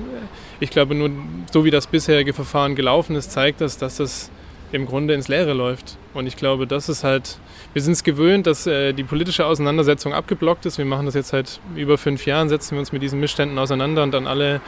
Ich 0.59 0.69
glaube 0.69 0.95
nur, 0.95 1.09
so 1.51 1.63
wie 1.63 1.71
das 1.71 1.87
bisherige 1.87 2.33
Verfahren 2.33 2.75
gelaufen 2.75 3.15
ist, 3.15 3.31
zeigt 3.31 3.61
das, 3.61 3.77
dass 3.77 3.97
das 3.97 4.29
im 4.71 4.85
Grunde 4.85 5.13
ins 5.13 5.27
Leere 5.27 5.53
läuft. 5.53 5.97
Und 6.13 6.27
ich 6.27 6.35
glaube, 6.35 6.67
das 6.67 6.89
ist 6.89 7.03
halt, 7.03 7.39
wir 7.73 7.81
sind 7.81 7.93
es 7.93 8.03
gewöhnt, 8.03 8.45
dass 8.45 8.67
äh, 8.67 8.93
die 8.93 9.03
politische 9.03 9.45
Auseinandersetzung 9.45 10.13
abgeblockt 10.13 10.65
ist. 10.65 10.77
Wir 10.77 10.85
machen 10.85 11.05
das 11.05 11.15
jetzt 11.15 11.29
seit 11.29 11.59
über 11.75 11.97
fünf 11.97 12.25
Jahren, 12.25 12.49
setzen 12.49 12.73
wir 12.73 12.79
uns 12.79 12.91
mit 12.91 13.01
diesen 13.01 13.19
Missständen 13.19 13.57
auseinander 13.57 14.03
und 14.03 14.13
an 14.13 14.27
alle 14.27 14.61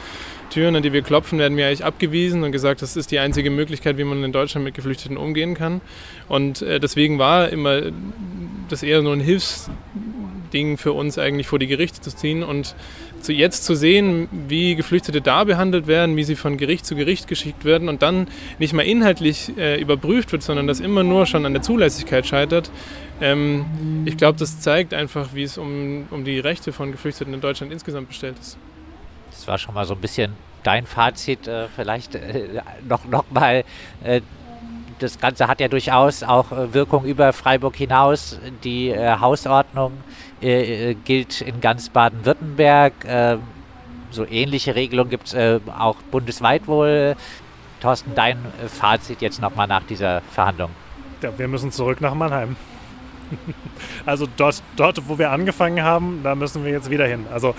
Türen, 0.50 0.76
an 0.76 0.82
die 0.82 0.92
wir 0.92 1.02
klopfen, 1.02 1.38
werden 1.38 1.56
wir 1.56 1.66
eigentlich 1.66 1.84
abgewiesen 1.84 2.42
und 2.42 2.52
gesagt, 2.52 2.82
das 2.82 2.96
ist 2.96 3.10
die 3.10 3.18
einzige 3.18 3.50
Möglichkeit, 3.50 3.96
wie 3.96 4.04
man 4.04 4.22
in 4.24 4.32
Deutschland 4.32 4.64
mit 4.64 4.74
Geflüchteten 4.74 5.16
umgehen 5.16 5.54
kann. 5.54 5.80
Und 6.28 6.62
äh, 6.62 6.80
deswegen 6.80 7.18
war 7.18 7.48
immer 7.48 7.82
das 8.68 8.82
eher 8.82 9.02
nur 9.02 9.12
ein 9.12 9.20
Hilfsding 10.52 10.76
für 10.76 10.92
uns 10.92 11.18
eigentlich 11.18 11.46
vor 11.46 11.58
die 11.58 11.66
Gerichte 11.66 12.00
zu 12.00 12.14
ziehen 12.14 12.42
und 12.42 12.74
zu 13.20 13.32
jetzt 13.32 13.64
zu 13.64 13.74
sehen, 13.74 14.28
wie 14.48 14.74
Geflüchtete 14.74 15.20
da 15.20 15.44
behandelt 15.44 15.86
werden, 15.86 16.16
wie 16.16 16.24
sie 16.24 16.36
von 16.36 16.56
Gericht 16.56 16.84
zu 16.86 16.94
Gericht 16.94 17.28
geschickt 17.28 17.64
werden 17.64 17.88
und 17.88 18.02
dann 18.02 18.28
nicht 18.58 18.72
mal 18.72 18.82
inhaltlich 18.82 19.56
äh, 19.56 19.80
überprüft 19.80 20.32
wird, 20.32 20.42
sondern 20.42 20.66
das 20.66 20.80
immer 20.80 21.02
nur 21.02 21.26
schon 21.26 21.46
an 21.46 21.52
der 21.52 21.62
Zulässigkeit 21.62 22.26
scheitert. 22.26 22.70
Ähm, 23.20 23.64
ich 24.04 24.16
glaube, 24.16 24.38
das 24.38 24.60
zeigt 24.60 24.92
einfach, 24.94 25.30
wie 25.34 25.44
es 25.44 25.56
um, 25.58 26.06
um 26.10 26.24
die 26.24 26.38
Rechte 26.38 26.72
von 26.72 26.92
Geflüchteten 26.92 27.32
in 27.32 27.40
Deutschland 27.40 27.72
insgesamt 27.72 28.08
bestellt 28.08 28.36
ist. 28.40 28.58
Das 29.30 29.46
war 29.46 29.58
schon 29.58 29.74
mal 29.74 29.86
so 29.86 29.94
ein 29.94 30.00
bisschen 30.00 30.32
dein 30.62 30.86
Fazit, 30.86 31.46
äh, 31.46 31.68
vielleicht 31.74 32.14
äh, 32.14 32.60
noch, 32.88 33.04
noch 33.06 33.24
mal. 33.30 33.64
Das 35.02 35.18
Ganze 35.18 35.48
hat 35.48 35.60
ja 35.60 35.68
durchaus 35.68 36.22
auch 36.22 36.52
äh, 36.52 36.72
Wirkung 36.72 37.04
über 37.04 37.32
Freiburg 37.32 37.76
hinaus. 37.76 38.38
Die 38.62 38.90
äh, 38.90 39.18
Hausordnung 39.18 39.92
äh, 40.40 40.90
äh, 40.90 40.94
gilt 40.94 41.40
in 41.40 41.60
ganz 41.60 41.88
Baden-Württemberg. 41.88 43.04
Äh, 43.04 43.38
so 44.10 44.26
ähnliche 44.26 44.74
Regelungen 44.74 45.10
gibt 45.10 45.28
es 45.28 45.34
äh, 45.34 45.58
auch 45.76 45.96
bundesweit 46.10 46.66
wohl. 46.68 47.16
Thorsten, 47.80 48.14
dein 48.14 48.38
Fazit 48.68 49.20
jetzt 49.22 49.40
nochmal 49.40 49.66
nach 49.66 49.82
dieser 49.82 50.20
Verhandlung. 50.30 50.70
Ja, 51.20 51.36
wir 51.36 51.48
müssen 51.48 51.72
zurück 51.72 52.00
nach 52.00 52.14
Mannheim. 52.14 52.56
also 54.06 54.28
dort, 54.36 54.62
dort, 54.76 55.08
wo 55.08 55.18
wir 55.18 55.30
angefangen 55.30 55.82
haben, 55.82 56.20
da 56.22 56.34
müssen 56.34 56.64
wir 56.64 56.70
jetzt 56.70 56.90
wieder 56.90 57.06
hin. 57.06 57.26
Also 57.32 57.54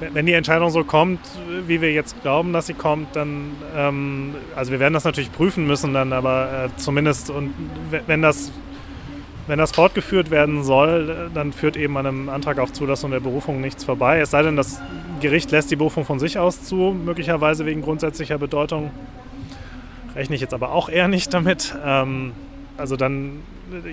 wenn 0.00 0.26
die 0.26 0.32
Entscheidung 0.32 0.70
so 0.70 0.84
kommt, 0.84 1.20
wie 1.66 1.80
wir 1.80 1.92
jetzt 1.92 2.20
glauben, 2.22 2.52
dass 2.52 2.66
sie 2.66 2.74
kommt, 2.74 3.14
dann, 3.14 3.52
ähm, 3.76 4.34
also 4.56 4.72
wir 4.72 4.80
werden 4.80 4.94
das 4.94 5.04
natürlich 5.04 5.32
prüfen 5.32 5.66
müssen 5.66 5.94
dann, 5.94 6.12
aber 6.12 6.66
äh, 6.66 6.76
zumindest 6.76 7.30
und 7.30 7.54
wenn 8.06 8.22
das 8.22 8.52
wenn 9.46 9.58
das 9.58 9.72
fortgeführt 9.72 10.30
werden 10.30 10.64
soll, 10.64 11.30
dann 11.34 11.52
führt 11.52 11.76
eben 11.76 11.96
an 11.98 12.06
einem 12.06 12.28
Antrag 12.30 12.58
auf 12.58 12.72
Zulassung 12.72 13.10
der 13.10 13.20
Berufung 13.20 13.60
nichts 13.60 13.84
vorbei. 13.84 14.20
Es 14.20 14.30
sei 14.30 14.42
denn, 14.42 14.56
das 14.56 14.80
Gericht 15.20 15.50
lässt 15.50 15.70
die 15.70 15.76
Berufung 15.76 16.06
von 16.06 16.18
sich 16.18 16.38
aus 16.38 16.64
zu, 16.64 16.96
möglicherweise 17.04 17.66
wegen 17.66 17.82
grundsätzlicher 17.82 18.38
Bedeutung. 18.38 18.90
Rechne 20.14 20.34
ich 20.36 20.40
jetzt 20.40 20.54
aber 20.54 20.72
auch 20.72 20.88
eher 20.88 21.08
nicht 21.08 21.34
damit. 21.34 21.74
Ähm, 21.84 22.32
also 22.78 22.96
dann, 22.96 23.42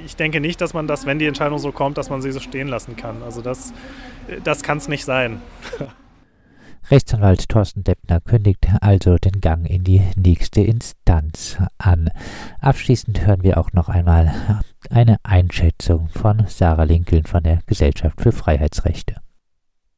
ich 0.05 0.15
denke 0.15 0.39
nicht, 0.39 0.61
dass 0.61 0.73
man 0.73 0.87
das, 0.87 1.05
wenn 1.05 1.19
die 1.19 1.25
Entscheidung 1.25 1.59
so 1.59 1.71
kommt, 1.71 1.97
dass 1.97 2.09
man 2.09 2.21
sie 2.21 2.31
so 2.31 2.39
stehen 2.39 2.67
lassen 2.67 2.95
kann. 2.95 3.23
Also 3.23 3.41
das, 3.41 3.73
das 4.43 4.63
kann 4.63 4.77
es 4.77 4.87
nicht 4.87 5.05
sein. 5.05 5.41
Rechtsanwalt 6.89 7.47
Thorsten 7.47 7.83
Deppner 7.83 8.19
kündigt 8.19 8.67
also 8.81 9.15
den 9.15 9.39
Gang 9.39 9.69
in 9.69 9.83
die 9.83 10.01
nächste 10.15 10.61
Instanz 10.61 11.57
an. 11.77 12.09
Abschließend 12.59 13.25
hören 13.25 13.43
wir 13.43 13.57
auch 13.59 13.71
noch 13.71 13.87
einmal 13.87 14.33
eine 14.89 15.17
Einschätzung 15.23 16.09
von 16.09 16.45
Sarah 16.47 16.83
Lincoln 16.83 17.23
von 17.23 17.43
der 17.43 17.59
Gesellschaft 17.65 18.19
für 18.19 18.31
Freiheitsrechte. 18.31 19.15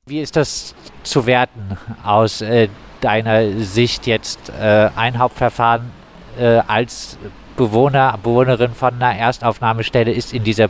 Wie 0.06 0.20
ist 0.20 0.36
das 0.36 0.76
zu 1.04 1.26
werten 1.26 1.78
aus 2.04 2.42
äh, 2.42 2.68
deiner 3.00 3.58
Sicht 3.60 4.06
jetzt 4.06 4.50
äh, 4.50 4.90
ein 4.96 5.18
Hauptverfahren 5.18 5.90
äh, 6.38 6.62
als 6.68 7.18
Bewohner, 7.56 8.18
Bewohnerin 8.22 8.74
von 8.74 8.96
einer 8.96 9.18
Erstaufnahmestelle 9.18 10.12
ist 10.12 10.34
in 10.34 10.44
dieser 10.44 10.70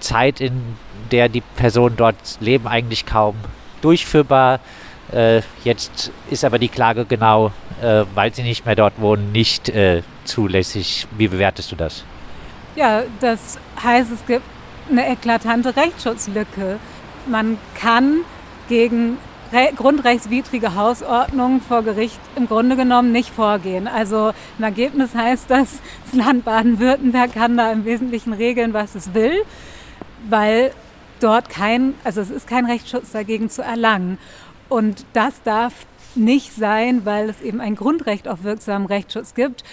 Zeit, 0.00 0.40
in 0.40 0.76
der 1.10 1.28
die 1.28 1.40
Personen 1.40 1.96
dort 1.96 2.16
leben, 2.40 2.66
eigentlich 2.66 3.06
kaum 3.06 3.36
durchführbar. 3.80 4.60
Äh, 5.12 5.42
jetzt 5.64 6.10
ist 6.30 6.44
aber 6.44 6.58
die 6.58 6.68
Klage 6.68 7.04
genau, 7.04 7.52
äh, 7.82 8.04
weil 8.14 8.34
sie 8.34 8.42
nicht 8.42 8.64
mehr 8.66 8.74
dort 8.74 9.00
wohnen, 9.00 9.32
nicht 9.32 9.68
äh, 9.68 10.02
zulässig. 10.24 11.06
Wie 11.16 11.28
bewertest 11.28 11.72
du 11.72 11.76
das? 11.76 12.04
Ja, 12.76 13.02
das 13.20 13.58
heißt, 13.82 14.10
es 14.12 14.26
gibt 14.26 14.44
eine 14.90 15.08
eklatante 15.08 15.76
Rechtsschutzlücke. 15.76 16.78
Man 17.26 17.58
kann 17.74 18.20
gegen 18.68 19.18
grundrechtswidrige 19.76 20.74
Hausordnungen 20.74 21.60
vor 21.60 21.82
Gericht 21.82 22.20
im 22.36 22.46
Grunde 22.46 22.76
genommen 22.76 23.12
nicht 23.12 23.30
vorgehen. 23.30 23.86
Also 23.86 24.32
im 24.58 24.64
Ergebnis 24.64 25.14
heißt 25.14 25.50
das, 25.50 25.80
das 26.04 26.14
Land 26.14 26.44
Baden-Württemberg 26.44 27.32
kann 27.34 27.56
da 27.56 27.70
im 27.70 27.84
Wesentlichen 27.84 28.32
regeln, 28.32 28.74
was 28.74 28.94
es 28.94 29.14
will, 29.14 29.44
weil 30.28 30.72
dort 31.20 31.48
kein, 31.48 31.94
also 32.04 32.20
es 32.20 32.30
ist 32.30 32.46
kein 32.46 32.66
Rechtsschutz 32.66 33.12
dagegen 33.12 33.48
zu 33.48 33.62
erlangen. 33.62 34.18
Und 34.68 35.06
das 35.12 35.42
darf 35.42 35.72
nicht 36.14 36.54
sein, 36.54 37.04
weil 37.04 37.28
es 37.28 37.40
eben 37.40 37.60
ein 37.60 37.76
Grundrecht 37.76 38.28
auf 38.28 38.44
wirksamen 38.44 38.86
Rechtsschutz 38.86 39.34
gibt. 39.34 39.64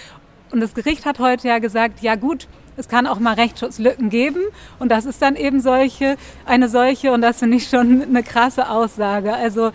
Und 0.52 0.60
das 0.60 0.74
Gericht 0.74 1.06
hat 1.06 1.20
heute 1.20 1.48
ja 1.48 1.60
gesagt, 1.60 2.02
ja 2.02 2.16
gut, 2.16 2.48
es 2.78 2.88
kann 2.88 3.08
auch 3.08 3.20
mal 3.20 3.34
Rechtsschutzlücken 3.34 4.10
geben 4.10 4.42
und 4.80 4.90
das 4.90 5.06
ist 5.06 5.22
dann 5.22 5.36
eben 5.36 5.62
solche, 5.62 6.18
eine 6.46 6.70
solche 6.70 7.12
und 7.12 7.22
das 7.22 7.40
finde 7.40 7.58
ich 7.58 7.68
schon 7.68 8.02
eine 8.02 8.24
krasse 8.24 8.70
Aussage. 8.70 9.34
Also 9.34 9.72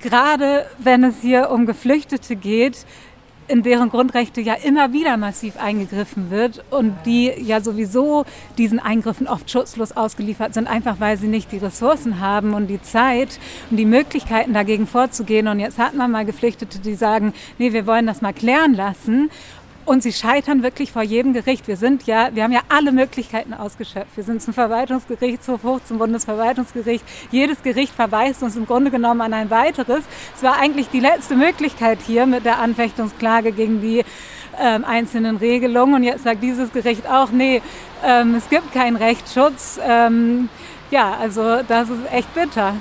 gerade 0.00 0.66
wenn 0.78 1.04
es 1.04 1.20
hier 1.20 1.50
um 1.50 1.66
Geflüchtete 1.66 2.36
geht, 2.36 2.84
in 3.48 3.62
deren 3.62 3.88
Grundrechte 3.88 4.40
ja 4.40 4.54
immer 4.54 4.92
wieder 4.92 5.16
massiv 5.16 5.56
eingegriffen 5.56 6.30
wird 6.30 6.62
und 6.70 6.94
die 7.06 7.32
ja 7.38 7.60
sowieso 7.60 8.24
diesen 8.58 8.78
Eingriffen 8.78 9.26
oft 9.26 9.50
schutzlos 9.50 9.92
ausgeliefert 9.92 10.54
sind, 10.54 10.68
einfach 10.68 11.00
weil 11.00 11.16
sie 11.16 11.26
nicht 11.26 11.50
die 11.50 11.58
Ressourcen 11.58 12.20
haben 12.20 12.52
und 12.54 12.66
die 12.66 12.80
Zeit 12.82 13.40
und 13.70 13.78
die 13.78 13.86
Möglichkeiten 13.86 14.52
dagegen 14.52 14.86
vorzugehen. 14.86 15.48
Und 15.48 15.60
jetzt 15.60 15.78
hat 15.78 15.94
man 15.94 16.10
mal 16.10 16.26
Geflüchtete, 16.26 16.78
die 16.78 16.94
sagen, 16.94 17.32
nee, 17.58 17.72
wir 17.72 17.86
wollen 17.86 18.06
das 18.06 18.20
mal 18.20 18.34
klären 18.34 18.74
lassen. 18.74 19.30
Und 19.88 20.02
sie 20.02 20.12
scheitern 20.12 20.62
wirklich 20.62 20.92
vor 20.92 21.00
jedem 21.00 21.32
Gericht. 21.32 21.66
Wir 21.66 21.78
sind 21.78 22.06
ja, 22.06 22.28
wir 22.34 22.44
haben 22.44 22.52
ja 22.52 22.60
alle 22.68 22.92
Möglichkeiten 22.92 23.54
ausgeschöpft. 23.54 24.14
Wir 24.16 24.22
sind 24.22 24.42
zum 24.42 24.52
Verwaltungsgerichtshof 24.52 25.62
hoch, 25.62 25.80
zum 25.82 25.96
Bundesverwaltungsgericht. 25.96 27.02
Jedes 27.30 27.62
Gericht 27.62 27.94
verweist 27.94 28.42
uns 28.42 28.54
im 28.54 28.66
Grunde 28.66 28.90
genommen 28.90 29.22
an 29.22 29.32
ein 29.32 29.48
weiteres. 29.48 30.04
Es 30.36 30.42
war 30.42 30.58
eigentlich 30.58 30.90
die 30.90 31.00
letzte 31.00 31.36
Möglichkeit 31.36 32.00
hier 32.06 32.26
mit 32.26 32.44
der 32.44 32.58
Anfechtungsklage 32.58 33.52
gegen 33.52 33.80
die 33.80 34.04
ähm, 34.60 34.84
einzelnen 34.84 35.38
Regelungen. 35.38 35.94
Und 35.94 36.02
jetzt 36.02 36.24
sagt 36.24 36.42
dieses 36.42 36.70
Gericht 36.70 37.08
auch, 37.08 37.30
nee, 37.30 37.62
ähm, 38.04 38.34
es 38.34 38.50
gibt 38.50 38.74
keinen 38.74 38.96
Rechtsschutz. 38.96 39.80
Ähm, 39.82 40.50
ja, 40.90 41.16
also 41.18 41.62
das 41.66 41.88
ist 41.88 42.12
echt 42.12 42.34
bitter. 42.34 42.74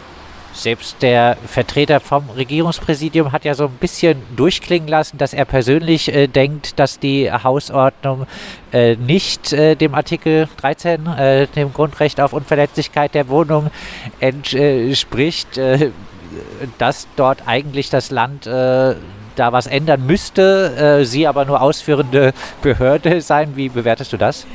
Selbst 0.57 1.03
der 1.03 1.37
Vertreter 1.45 1.99
vom 1.99 2.31
Regierungspräsidium 2.31 3.31
hat 3.31 3.45
ja 3.45 3.53
so 3.53 3.65
ein 3.65 3.77
bisschen 3.79 4.23
durchklingen 4.35 4.87
lassen, 4.87 5.19
dass 5.19 5.31
er 5.33 5.45
persönlich 5.45 6.11
äh, 6.11 6.25
denkt, 6.25 6.79
dass 6.79 6.97
die 6.97 7.31
Hausordnung 7.31 8.25
äh, 8.73 8.95
nicht 8.95 9.53
äh, 9.53 9.75
dem 9.75 9.93
Artikel 9.93 10.49
13, 10.57 11.05
äh, 11.05 11.45
dem 11.45 11.73
Grundrecht 11.73 12.19
auf 12.19 12.33
Unverletzlichkeit 12.33 13.13
der 13.13 13.29
Wohnung 13.29 13.69
entspricht, 14.19 15.59
äh, 15.59 15.91
dass 16.79 17.07
dort 17.17 17.43
eigentlich 17.45 17.91
das 17.91 18.09
Land 18.09 18.47
äh, 18.47 18.95
da 19.35 19.51
was 19.51 19.67
ändern 19.67 20.07
müsste, 20.07 21.05
sie 21.05 21.27
aber 21.27 21.45
nur 21.45 21.61
ausführende 21.61 22.33
Behörde 22.63 23.21
sein. 23.21 23.55
Wie 23.55 23.69
bewertest 23.69 24.11
du 24.11 24.17
das? 24.17 24.47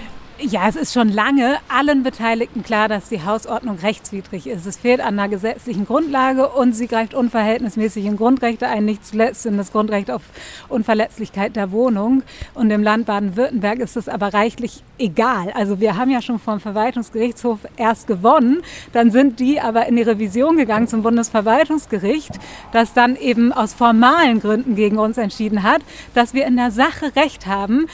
Ja, 0.44 0.66
es 0.68 0.74
ist 0.74 0.92
schon 0.92 1.08
lange 1.08 1.58
allen 1.68 2.02
Beteiligten 2.02 2.64
klar, 2.64 2.88
dass 2.88 3.08
die 3.08 3.24
Hausordnung 3.24 3.78
rechtswidrig 3.80 4.48
ist. 4.48 4.66
Es 4.66 4.76
fehlt 4.76 5.00
an 5.00 5.16
einer 5.16 5.28
gesetzlichen 5.28 5.86
Grundlage 5.86 6.48
und 6.48 6.72
sie 6.72 6.88
greift 6.88 7.14
unverhältnismäßig 7.14 8.06
in 8.06 8.16
Grundrechte 8.16 8.66
ein, 8.66 8.84
nicht 8.84 9.06
zuletzt 9.06 9.46
in 9.46 9.56
das 9.56 9.70
Grundrecht 9.70 10.10
auf 10.10 10.22
Unverletzlichkeit 10.68 11.54
der 11.54 11.70
Wohnung. 11.70 12.24
Und 12.54 12.72
im 12.72 12.82
Land 12.82 13.06
Baden-Württemberg 13.06 13.78
ist 13.78 13.96
es 13.96 14.08
aber 14.08 14.34
reichlich 14.34 14.82
egal. 14.98 15.52
Also 15.54 15.78
wir 15.78 15.96
haben 15.96 16.10
ja 16.10 16.20
schon 16.20 16.40
vom 16.40 16.58
Verwaltungsgerichtshof 16.58 17.60
erst 17.76 18.08
gewonnen, 18.08 18.62
dann 18.92 19.12
sind 19.12 19.38
die 19.38 19.60
aber 19.60 19.86
in 19.86 19.94
die 19.94 20.02
Revision 20.02 20.56
gegangen 20.56 20.88
zum 20.88 21.04
Bundesverwaltungsgericht, 21.04 22.32
das 22.72 22.94
dann 22.94 23.14
eben 23.14 23.52
aus 23.52 23.74
formalen 23.74 24.40
Gründen 24.40 24.74
gegen 24.74 24.98
uns 24.98 25.18
entschieden 25.18 25.62
hat, 25.62 25.82
dass 26.14 26.34
wir 26.34 26.46
in 26.46 26.56
der 26.56 26.72
Sache 26.72 27.14
Recht 27.14 27.46
haben 27.46 27.86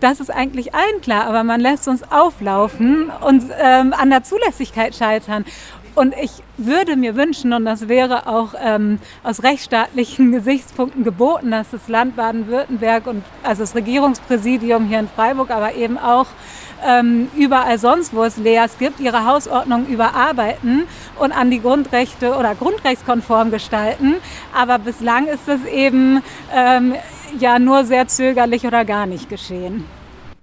das 0.00 0.20
ist 0.20 0.30
eigentlich 0.30 0.74
allen 0.74 1.00
klar, 1.00 1.26
aber 1.26 1.44
man 1.44 1.60
lässt 1.60 1.88
uns 1.88 2.02
auflaufen 2.10 3.10
und 3.26 3.44
ähm, 3.60 3.92
an 3.92 4.10
der 4.10 4.22
Zulässigkeit 4.22 4.94
scheitern. 4.94 5.44
Und 5.94 6.14
ich 6.22 6.30
würde 6.56 6.94
mir 6.94 7.16
wünschen, 7.16 7.52
und 7.52 7.64
das 7.64 7.88
wäre 7.88 8.28
auch 8.28 8.54
ähm, 8.62 9.00
aus 9.24 9.42
rechtsstaatlichen 9.42 10.30
Gesichtspunkten 10.32 11.02
geboten, 11.02 11.50
dass 11.50 11.70
das 11.70 11.88
Land 11.88 12.14
Baden-Württemberg 12.14 13.08
und 13.08 13.24
also 13.42 13.62
das 13.62 13.74
Regierungspräsidium 13.74 14.86
hier 14.86 15.00
in 15.00 15.08
Freiburg, 15.08 15.50
aber 15.50 15.74
eben 15.74 15.98
auch 15.98 16.26
ähm, 16.86 17.28
überall 17.36 17.78
sonst, 17.78 18.14
wo 18.14 18.22
es 18.22 18.36
Leas 18.36 18.78
gibt, 18.78 19.00
ihre 19.00 19.24
Hausordnung 19.24 19.86
überarbeiten 19.86 20.84
und 21.18 21.32
an 21.32 21.50
die 21.50 21.60
Grundrechte 21.60 22.36
oder 22.36 22.54
grundrechtskonform 22.54 23.50
gestalten. 23.50 24.14
Aber 24.54 24.78
bislang 24.78 25.26
ist 25.26 25.48
es 25.48 25.64
eben 25.64 26.22
ähm, 26.54 26.94
ja 27.40 27.58
nur 27.58 27.84
sehr 27.84 28.08
zögerlich 28.08 28.64
oder 28.66 28.84
gar 28.84 29.06
nicht 29.06 29.28
geschehen. 29.28 29.84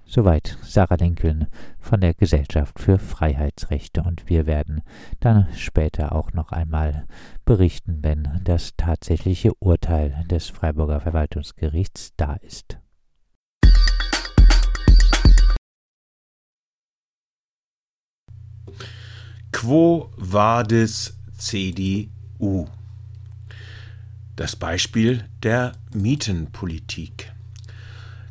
Soweit 0.08 0.56
Sarah 0.62 0.94
Lincoln 0.94 1.48
von 1.80 2.00
der 2.00 2.14
Gesellschaft 2.14 2.78
für 2.78 2.98
Freiheitsrechte 2.98 4.02
und 4.02 4.28
wir 4.28 4.46
werden 4.46 4.82
dann 5.18 5.48
später 5.56 6.12
auch 6.12 6.32
noch 6.32 6.52
einmal 6.52 7.06
berichten, 7.44 7.98
wenn 8.02 8.40
das 8.44 8.74
tatsächliche 8.76 9.52
Urteil 9.58 10.24
des 10.30 10.48
Freiburger 10.48 11.00
Verwaltungsgerichts 11.00 12.12
da 12.16 12.34
ist. 12.34 12.78
Quo 19.50 20.10
vadis 20.16 21.18
CDU? 21.36 22.66
Das 24.36 24.54
Beispiel 24.54 25.24
der 25.42 25.72
Mietenpolitik. 25.94 27.32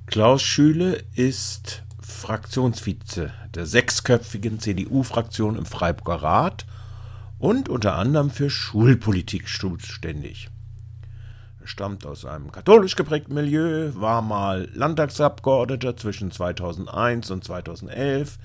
Klaus 0.06 0.44
Schüle 0.44 1.04
ist 1.16 1.82
Fraktionsvize 2.00 3.34
der 3.56 3.66
sechsköpfigen 3.66 4.60
CDU-Fraktion 4.60 5.56
im 5.56 5.66
Freiburger 5.66 6.22
Rat 6.22 6.68
und 7.40 7.70
unter 7.70 7.96
anderem 7.96 8.30
für 8.30 8.52
Schulpolitik 8.52 9.48
zuständig. 9.48 10.52
Er 11.60 11.68
stammt 11.68 12.06
aus 12.06 12.24
einem 12.24 12.52
katholisch 12.52 12.96
geprägten 12.96 13.34
Milieu, 13.34 13.90
war 13.96 14.22
mal 14.22 14.70
Landtagsabgeordneter 14.76 15.98
zwischen 15.98 16.30
2001 16.30 17.32
und 17.32 17.44
2011, 17.44 18.38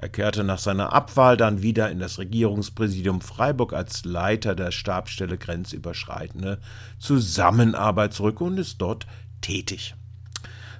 er 0.00 0.08
kehrte 0.08 0.44
nach 0.44 0.60
seiner 0.60 0.92
Abwahl 0.92 1.36
dann 1.36 1.60
wieder 1.60 1.90
in 1.90 1.98
das 1.98 2.18
Regierungspräsidium 2.18 3.20
Freiburg 3.20 3.72
als 3.72 4.04
Leiter 4.04 4.54
der 4.54 4.70
Stabsstelle 4.70 5.36
Grenzüberschreitende 5.36 6.60
Zusammenarbeit 7.00 8.14
zurück 8.14 8.40
und 8.40 8.58
ist 8.58 8.80
dort 8.80 9.08
tätig. 9.40 9.96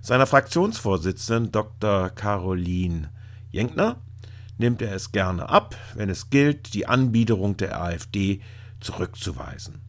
Seiner 0.01 0.27
Fraktionsvorsitzenden 0.27 1.51
Dr. 1.51 2.11
Caroline 2.11 3.11
Jenkner 3.51 3.97
nimmt 4.57 4.83
er 4.83 4.95
es 4.95 5.11
gerne 5.11 5.49
ab, 5.49 5.75
wenn 5.95 6.11
es 6.11 6.31
gilt, 6.31 6.73
die 6.75 6.87
Anbiederung 6.87 7.57
der 7.57 7.81
AfD 7.83 8.41
zurückzuweisen. 8.79 9.81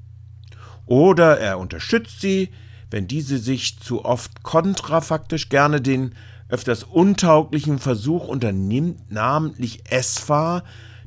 Oder 0.88 1.40
er 1.40 1.60
unterstützt 1.60 2.20
sie, 2.20 2.50
wenn 2.90 3.08
diese 3.08 3.38
sich 3.38 3.80
zu 3.80 4.04
oft 4.04 4.42
kontrafaktisch 4.42 5.50
gerne 5.50 5.82
den 5.82 6.16
öfters 6.50 6.84
untauglichen 6.84 7.80
Versuch 7.80 8.28
unternimmt, 8.28 9.12
namentlich 9.12 9.84
ESFA 9.90 10.64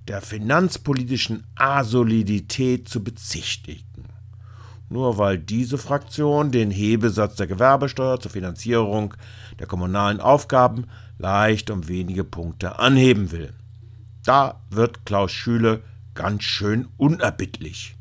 der 0.09 0.21
finanzpolitischen 0.21 1.45
Asolidität 1.55 2.89
zu 2.89 3.05
bezichtigen. 3.05 3.85
Nur 4.89 5.19
weil 5.19 5.39
diese 5.39 5.79
Fraktion 5.79 6.51
den 6.51 6.71
Hebesatz 6.71 7.37
der 7.37 7.47
Gewerbesteuer 7.47 8.21
zur 8.21 8.31
Finanzierung 8.31 9.15
der 9.59 9.67
kommunalen 9.67 10.21
Aufgaben 10.21 10.87
leicht 11.19 11.71
um 11.71 11.89
wenige 11.89 12.25
Punkte 12.25 12.79
anheben 12.79 13.33
will. 13.33 13.53
Da 14.25 14.61
wird 14.71 15.07
Klaus 15.07 15.33
Schüle 15.33 15.83
ganz 16.15 16.45
schön 16.45 16.89
unerbittlich. 16.97 17.97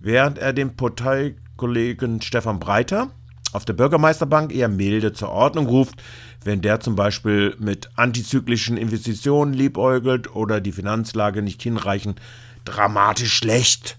Während 0.00 0.38
er 0.38 0.52
dem 0.52 0.76
Parteikollegen 0.76 2.22
Stefan 2.22 2.58
Breiter 2.58 3.10
auf 3.52 3.64
der 3.64 3.74
Bürgermeisterbank 3.74 4.54
eher 4.54 4.68
milde 4.68 5.12
zur 5.12 5.30
Ordnung 5.30 5.66
ruft, 5.66 6.02
wenn 6.44 6.62
der 6.62 6.80
zum 6.80 6.96
Beispiel 6.96 7.54
mit 7.58 7.90
antizyklischen 7.96 8.76
Investitionen 8.76 9.52
liebäugelt 9.52 10.34
oder 10.34 10.60
die 10.60 10.72
Finanzlage 10.72 11.42
nicht 11.42 11.62
hinreichend 11.62 12.20
dramatisch 12.64 13.34
schlecht 13.34 13.98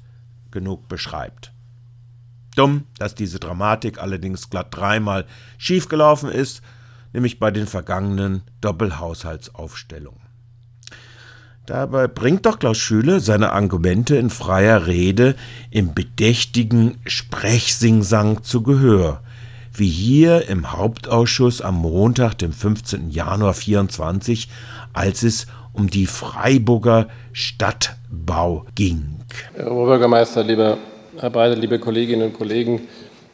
genug 0.51 0.87
beschreibt. 0.87 1.51
Dumm, 2.55 2.83
dass 2.99 3.15
diese 3.15 3.39
Dramatik 3.39 3.99
allerdings 3.99 4.49
glatt 4.49 4.67
dreimal 4.71 5.25
schiefgelaufen 5.57 6.29
ist, 6.29 6.61
nämlich 7.11 7.39
bei 7.39 7.51
den 7.51 7.67
vergangenen 7.67 8.43
Doppelhaushaltsaufstellungen. 8.61 10.21
Dabei 11.65 12.07
bringt 12.07 12.45
doch 12.45 12.59
Klaus 12.59 12.77
Schüle 12.77 13.21
seine 13.21 13.53
Argumente 13.53 14.17
in 14.17 14.29
freier 14.29 14.85
Rede 14.85 15.35
im 15.71 15.93
bedächtigen 15.93 16.97
Sprechsingsang 17.05 18.43
zu 18.43 18.63
Gehör, 18.63 19.23
wie 19.75 19.89
hier 19.89 20.47
im 20.47 20.71
Hauptausschuss 20.71 21.61
am 21.61 21.75
Montag, 21.75 22.37
dem 22.37 22.51
15. 22.51 23.09
Januar 23.09 23.53
24, 23.53 24.47
als 24.93 25.23
es 25.23 25.47
um 25.73 25.89
die 25.89 26.05
Freiburger 26.05 27.07
Stadtbau 27.31 28.65
ging. 28.75 29.19
Herr 29.55 29.71
Oberbürgermeister, 29.71 30.43
lieber 30.43 30.77
Herr 31.19 31.31
Breide, 31.31 31.55
liebe 31.55 31.79
Kolleginnen 31.79 32.27
und 32.27 32.33
Kollegen, 32.33 32.81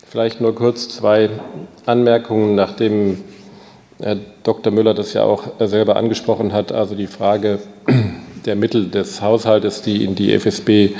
vielleicht 0.07 0.39
nur 0.39 0.55
kurz 0.55 0.89
zwei 0.89 1.29
Anmerkungen, 1.85 2.55
nachdem 2.55 3.23
Herr 3.99 4.17
Dr. 4.43 4.71
Müller 4.71 4.93
das 4.93 5.13
ja 5.13 5.23
auch 5.23 5.43
selber 5.59 5.97
angesprochen 5.97 6.53
hat, 6.53 6.71
also 6.71 6.95
die 6.95 7.07
Frage 7.07 7.59
der 8.45 8.55
Mittel 8.55 8.89
des 8.89 9.21
Haushaltes, 9.21 9.81
die 9.81 10.05
in 10.05 10.15
die 10.15 10.33
FSB 10.33 10.91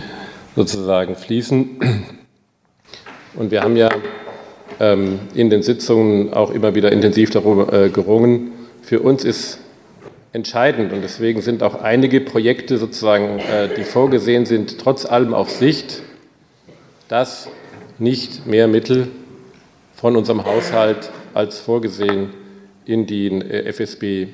sozusagen 0.57 1.15
fließen. 1.15 1.79
Und 3.35 3.51
wir 3.51 3.61
haben 3.61 3.77
ja 3.77 3.89
in 4.79 5.49
den 5.49 5.61
Sitzungen 5.61 6.33
auch 6.33 6.51
immer 6.51 6.73
wieder 6.73 6.91
intensiv 6.91 7.31
darüber 7.31 7.73
äh, 7.73 7.89
gerungen. 7.89 8.51
Für 8.81 9.01
uns 9.01 9.25
ist 9.25 9.59
entscheidend 10.31 10.93
und 10.93 11.01
deswegen 11.01 11.41
sind 11.41 11.63
auch 11.63 11.81
einige 11.81 12.21
Projekte 12.21 12.77
sozusagen, 12.77 13.39
äh, 13.39 13.67
die 13.75 13.83
vorgesehen 13.83 14.45
sind, 14.45 14.79
trotz 14.79 15.05
allem 15.05 15.33
auf 15.33 15.49
Sicht, 15.49 16.01
dass 17.09 17.49
nicht 17.97 18.47
mehr 18.47 18.69
Mittel 18.69 19.09
von 19.95 20.15
unserem 20.15 20.45
Haushalt 20.45 21.11
als 21.33 21.59
vorgesehen 21.59 22.29
in 22.85 23.05
den 23.05 23.41
äh, 23.41 23.63
FSB 23.73 24.27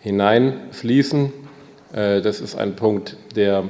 hineinfließen. 0.00 1.32
Das 1.92 2.40
ist 2.40 2.56
ein 2.56 2.74
Punkt, 2.74 3.16
der 3.36 3.62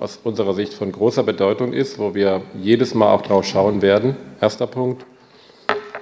aus 0.00 0.18
unserer 0.24 0.54
Sicht 0.54 0.74
von 0.74 0.90
großer 0.90 1.22
Bedeutung 1.22 1.72
ist, 1.72 2.00
wo 2.00 2.16
wir 2.16 2.42
jedes 2.60 2.94
Mal 2.94 3.14
auch 3.14 3.22
drauf 3.22 3.44
schauen 3.44 3.80
werden. 3.80 4.16
Erster 4.40 4.66
Punkt. 4.66 5.06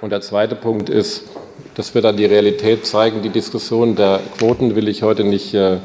Und 0.01 0.11
der 0.11 0.21
zweite 0.21 0.55
Punkt 0.55 0.89
ist, 0.89 1.23
das 1.75 1.93
wird 1.93 2.05
dann 2.05 2.15
die 2.15 2.25
Realität 2.25 2.85
zeigen. 2.85 3.21
Die 3.21 3.29
Diskussion 3.29 3.95
der 3.95 4.21
Quoten 4.37 4.75
will 4.75 4.87
ich 4.87 5.03
heute 5.03 5.23
nicht 5.23 5.53
äh, 5.53 5.77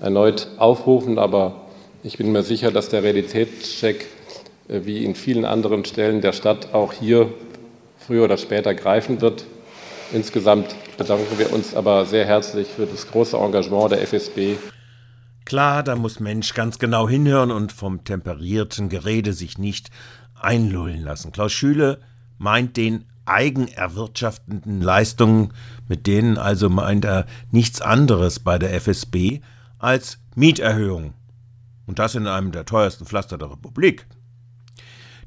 erneut 0.00 0.48
aufrufen, 0.56 1.18
aber 1.18 1.66
ich 2.02 2.16
bin 2.16 2.30
mir 2.32 2.42
sicher, 2.42 2.70
dass 2.70 2.88
der 2.88 3.02
Realitätscheck 3.02 4.06
äh, 4.68 4.80
wie 4.84 5.04
in 5.04 5.14
vielen 5.14 5.44
anderen 5.44 5.84
Stellen 5.84 6.20
der 6.20 6.32
Stadt 6.32 6.72
auch 6.74 6.92
hier 6.92 7.28
früher 7.98 8.24
oder 8.24 8.36
später 8.36 8.74
greifen 8.74 9.20
wird. 9.20 9.44
Insgesamt 10.12 10.74
bedanken 10.96 11.38
wir 11.38 11.52
uns 11.52 11.74
aber 11.74 12.04
sehr 12.06 12.26
herzlich 12.26 12.68
für 12.68 12.86
das 12.86 13.10
große 13.10 13.36
Engagement 13.36 13.92
der 13.92 14.02
FSB. 14.02 14.56
Klar, 15.44 15.82
da 15.82 15.96
muss 15.96 16.20
Mensch 16.20 16.54
ganz 16.54 16.78
genau 16.78 17.08
hinhören 17.08 17.50
und 17.50 17.72
vom 17.72 18.04
temperierten 18.04 18.88
Gerede 18.88 19.32
sich 19.32 19.58
nicht 19.58 19.90
einlullen 20.40 21.02
lassen. 21.02 21.32
Klaus 21.32 21.52
Schüle 21.52 21.98
meint 22.38 22.76
den 22.76 23.04
eigenerwirtschaftenden 23.30 24.80
Leistungen, 24.80 25.52
mit 25.88 26.06
denen 26.06 26.36
also 26.38 26.68
meint 26.68 27.04
er 27.04 27.26
nichts 27.50 27.80
anderes 27.80 28.40
bei 28.40 28.58
der 28.58 28.74
FSB 28.74 29.40
als 29.78 30.18
Mieterhöhung. 30.34 31.14
Und 31.86 31.98
das 31.98 32.14
in 32.14 32.26
einem 32.26 32.52
der 32.52 32.66
teuersten 32.66 33.06
Pflaster 33.06 33.38
der 33.38 33.50
Republik. 33.50 34.06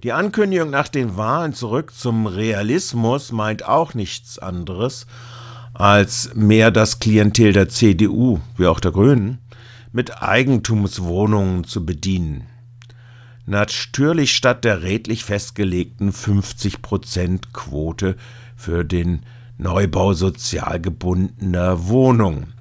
Die 0.03 0.11
Ankündigung 0.11 0.69
nach 0.69 0.89
den 0.89 1.17
Wahlen 1.17 1.53
zurück 1.53 1.93
zum 1.93 2.27
Realismus 2.27 3.31
meint 3.31 3.65
auch 3.65 3.93
nichts 3.93 4.37
anderes 4.37 5.07
als 5.73 6.35
mehr 6.35 6.71
das 6.71 6.99
Klientel 6.99 7.53
der 7.53 7.69
CDU, 7.69 8.39
wie 8.57 8.67
auch 8.67 8.79
der 8.79 8.91
Grünen, 8.91 9.39
mit 9.91 10.21
Eigentumswohnungen 10.21 11.63
zu 11.63 11.85
bedienen 11.85 12.47
natürlich 13.45 14.35
statt 14.35 14.63
der 14.63 14.81
redlich 14.81 15.23
festgelegten 15.23 16.11
50%-Quote 16.11 18.15
für 18.55 18.83
den 18.83 19.25
Neubau 19.57 20.13
sozial 20.13 20.79
gebundener 20.79 21.87
Wohnungen. 21.87 22.53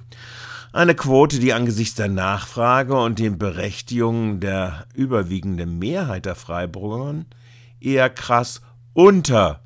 Eine 0.71 0.95
Quote, 0.95 1.39
die 1.39 1.53
angesichts 1.53 1.95
der 1.95 2.07
Nachfrage 2.07 2.99
und 2.99 3.19
den 3.19 3.37
Berechtigungen 3.37 4.39
der 4.39 4.87
überwiegenden 4.95 5.77
Mehrheit 5.77 6.25
der 6.25 6.35
Freiburgern 6.35 7.25
eher 7.79 8.09
krass 8.09 8.61
unter 8.93 9.61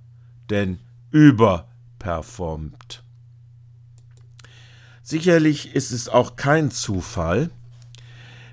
denn 0.50 0.80
überperformt. 1.12 3.04
Sicherlich 5.02 5.74
ist 5.74 5.92
es 5.92 6.10
auch 6.10 6.36
kein 6.36 6.72
Zufall, 6.72 7.50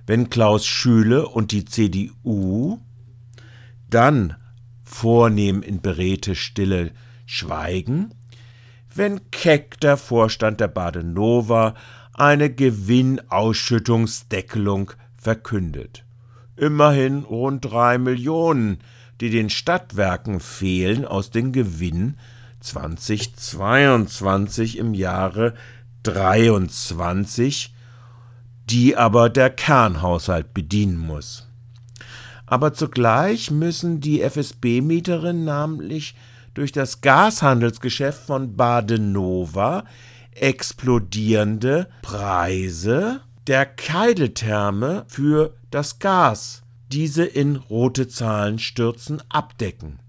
wenn 0.06 0.30
Klaus 0.30 0.64
Schüle 0.66 1.28
und 1.28 1.52
die 1.52 1.64
CDU 1.64 2.80
dann 3.88 4.34
vornehm 4.82 5.62
in 5.62 5.80
beredte 5.80 6.34
Stille 6.34 6.90
schweigen, 7.26 8.12
wenn 8.94 9.30
Keck, 9.30 9.78
der 9.80 9.96
Vorstand 9.96 10.60
der 10.60 10.68
Badenova, 10.68 11.74
eine 12.12 12.50
Gewinnausschüttungsdeckelung 12.50 14.92
verkündet. 15.16 16.04
Immerhin 16.56 17.24
rund 17.24 17.64
drei 17.64 17.98
Millionen, 17.98 18.78
die 19.20 19.30
den 19.30 19.50
Stadtwerken 19.50 20.38
fehlen 20.38 21.04
aus 21.04 21.30
dem 21.30 21.50
Gewinn 21.52 22.16
2022 22.60 24.78
im 24.78 24.94
Jahre 24.94 25.54
23 26.04 27.73
die 28.70 28.96
aber 28.96 29.28
der 29.30 29.50
Kernhaushalt 29.50 30.54
bedienen 30.54 30.98
muss. 30.98 31.48
Aber 32.46 32.72
zugleich 32.72 33.50
müssen 33.50 34.00
die 34.00 34.20
FSB-Mieterinnen 34.20 35.44
namentlich 35.44 36.14
durch 36.54 36.72
das 36.72 37.00
Gashandelsgeschäft 37.00 38.26
von 38.26 38.56
Badenova 38.56 39.84
explodierende 40.32 41.88
Preise 42.02 43.20
der 43.46 43.66
Keideltherme 43.66 45.04
für 45.08 45.54
das 45.70 45.98
Gas, 45.98 46.62
diese 46.90 47.24
in 47.24 47.56
rote 47.56 48.08
Zahlen 48.08 48.58
stürzen, 48.58 49.22
abdecken. 49.28 50.00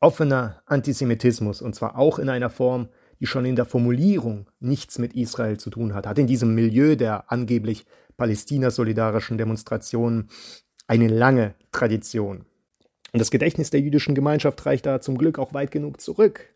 Offener 0.00 0.62
Antisemitismus, 0.66 1.62
und 1.62 1.74
zwar 1.74 1.96
auch 1.96 2.18
in 2.18 2.28
einer 2.28 2.50
Form, 2.50 2.88
die 3.22 3.26
schon 3.28 3.44
in 3.44 3.54
der 3.54 3.66
Formulierung 3.66 4.50
nichts 4.58 4.98
mit 4.98 5.14
Israel 5.14 5.56
zu 5.56 5.70
tun 5.70 5.94
hat, 5.94 6.08
hat 6.08 6.18
in 6.18 6.26
diesem 6.26 6.56
Milieu 6.56 6.96
der 6.96 7.30
angeblich 7.30 7.86
palästina-solidarischen 8.16 9.38
Demonstrationen 9.38 10.28
eine 10.88 11.06
lange 11.06 11.54
Tradition. 11.70 12.44
Und 13.12 13.20
das 13.20 13.30
Gedächtnis 13.30 13.70
der 13.70 13.78
jüdischen 13.78 14.16
Gemeinschaft 14.16 14.66
reicht 14.66 14.86
da 14.86 15.00
zum 15.00 15.16
Glück 15.18 15.38
auch 15.38 15.54
weit 15.54 15.70
genug 15.70 16.00
zurück. 16.00 16.52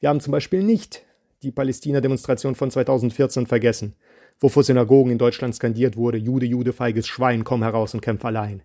Wir 0.00 0.08
haben 0.08 0.20
zum 0.20 0.30
Beispiel 0.30 0.62
nicht 0.62 1.04
die 1.42 1.52
Palästina-Demonstration 1.52 2.54
von 2.54 2.70
2014 2.70 3.46
vergessen, 3.46 3.94
wo 4.40 4.48
vor 4.48 4.64
Synagogen 4.64 5.12
in 5.12 5.18
Deutschland 5.18 5.54
skandiert 5.56 5.98
wurde, 5.98 6.16
Jude, 6.16 6.46
Jude, 6.46 6.72
feiges 6.72 7.06
Schwein, 7.06 7.44
komm 7.44 7.62
heraus 7.62 7.92
und 7.92 8.00
kämpf 8.00 8.24
allein. 8.24 8.62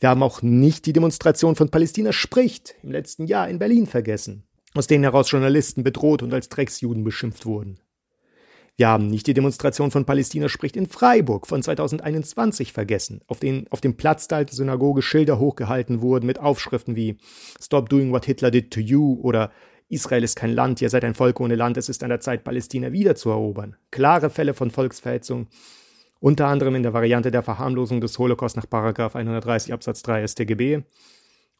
Wir 0.00 0.10
haben 0.10 0.22
auch 0.22 0.42
nicht 0.42 0.84
die 0.84 0.92
Demonstration 0.92 1.56
von 1.56 1.70
Palästina 1.70 2.12
spricht 2.12 2.74
im 2.82 2.90
letzten 2.90 3.24
Jahr 3.24 3.48
in 3.48 3.58
Berlin 3.58 3.86
vergessen, 3.86 4.44
aus 4.74 4.86
denen 4.86 5.04
heraus 5.04 5.30
Journalisten 5.30 5.82
bedroht 5.84 6.22
und 6.22 6.34
als 6.34 6.48
Drecksjuden 6.48 7.04
beschimpft 7.04 7.46
wurden. 7.46 7.78
Wir 8.76 8.88
haben 8.88 9.06
nicht 9.06 9.28
die 9.28 9.34
Demonstration 9.34 9.92
von 9.92 10.04
Palästina 10.04 10.48
spricht 10.48 10.76
in 10.76 10.86
Freiburg 10.86 11.46
von 11.46 11.62
2021 11.62 12.72
vergessen, 12.72 13.20
auf, 13.28 13.38
den, 13.38 13.68
auf 13.70 13.80
dem 13.80 13.96
Platz 13.96 14.26
der 14.26 14.38
alten 14.38 14.56
Synagoge 14.56 15.00
Schilder 15.00 15.38
hochgehalten 15.38 16.02
wurden 16.02 16.26
mit 16.26 16.40
Aufschriften 16.40 16.96
wie 16.96 17.18
Stop 17.62 17.88
doing 17.88 18.10
what 18.10 18.24
Hitler 18.24 18.50
did 18.50 18.72
to 18.72 18.80
you 18.80 19.20
oder 19.22 19.52
Israel 19.88 20.24
ist 20.24 20.34
kein 20.34 20.52
Land, 20.52 20.82
ihr 20.82 20.90
seid 20.90 21.04
ein 21.04 21.14
Volk 21.14 21.38
ohne 21.38 21.54
Land, 21.54 21.76
es 21.76 21.88
ist 21.88 22.02
an 22.02 22.08
der 22.08 22.18
Zeit, 22.18 22.42
Palästina 22.42 22.90
wiederzuerobern. 22.90 23.76
Klare 23.92 24.28
Fälle 24.28 24.54
von 24.54 24.72
Volksverhetzung, 24.72 25.46
unter 26.18 26.48
anderem 26.48 26.74
in 26.74 26.82
der 26.82 26.94
Variante 26.94 27.30
der 27.30 27.42
Verharmlosung 27.42 28.00
des 28.00 28.18
Holocaust 28.18 28.56
nach 28.56 28.66
130 28.72 29.72
Absatz 29.72 30.02
3 30.02 30.26
StGB 30.26 30.82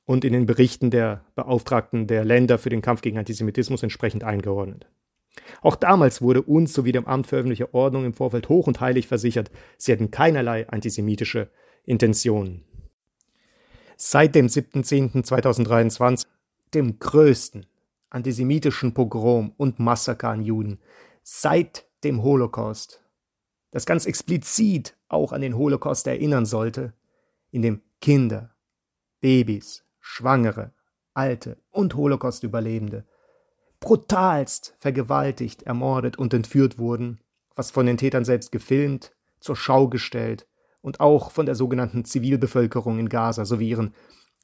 und 0.04 0.24
in 0.24 0.32
den 0.32 0.46
Berichten 0.46 0.90
der 0.90 1.24
Beauftragten 1.34 2.06
der 2.06 2.24
Länder 2.24 2.58
für 2.58 2.70
den 2.70 2.82
Kampf 2.82 3.00
gegen 3.00 3.18
Antisemitismus 3.18 3.82
entsprechend 3.82 4.24
eingeordnet. 4.24 4.86
Auch 5.62 5.76
damals 5.76 6.22
wurde 6.22 6.42
uns 6.42 6.72
sowie 6.72 6.92
dem 6.92 7.06
Amt 7.06 7.26
für 7.26 7.36
öffentliche 7.36 7.74
Ordnung 7.74 8.04
im 8.04 8.14
Vorfeld 8.14 8.48
hoch 8.48 8.66
und 8.66 8.80
heilig 8.80 9.08
versichert, 9.08 9.50
sie 9.78 9.92
hätten 9.92 10.10
keinerlei 10.10 10.68
antisemitische 10.68 11.50
Intentionen. 11.84 12.64
Seit 13.96 14.34
dem 14.34 14.46
7.10.2023, 14.46 16.26
dem 16.74 16.98
größten 16.98 17.66
antisemitischen 18.10 18.94
Pogrom 18.94 19.52
und 19.56 19.78
Massaker 19.78 20.30
an 20.30 20.42
Juden, 20.42 20.80
seit 21.22 21.86
dem 22.04 22.22
Holocaust, 22.22 23.02
das 23.70 23.86
ganz 23.86 24.06
explizit 24.06 24.96
auch 25.08 25.32
an 25.32 25.40
den 25.40 25.56
Holocaust 25.56 26.06
erinnern 26.06 26.46
sollte, 26.46 26.92
in 27.50 27.62
dem 27.62 27.82
Kinder, 28.00 28.54
Babys, 29.20 29.83
Schwangere, 30.06 30.70
Alte 31.14 31.56
und 31.70 31.94
Holocaust-Überlebende 31.94 33.06
brutalst 33.80 34.76
vergewaltigt, 34.78 35.62
ermordet 35.62 36.18
und 36.18 36.34
entführt 36.34 36.78
wurden, 36.78 37.20
was 37.56 37.70
von 37.70 37.86
den 37.86 37.96
Tätern 37.96 38.24
selbst 38.24 38.52
gefilmt, 38.52 39.12
zur 39.40 39.56
Schau 39.56 39.88
gestellt 39.88 40.46
und 40.82 41.00
auch 41.00 41.30
von 41.30 41.46
der 41.46 41.54
sogenannten 41.54 42.04
Zivilbevölkerung 42.04 42.98
in 42.98 43.08
Gaza 43.08 43.46
sowie 43.46 43.70
ihren 43.70 43.94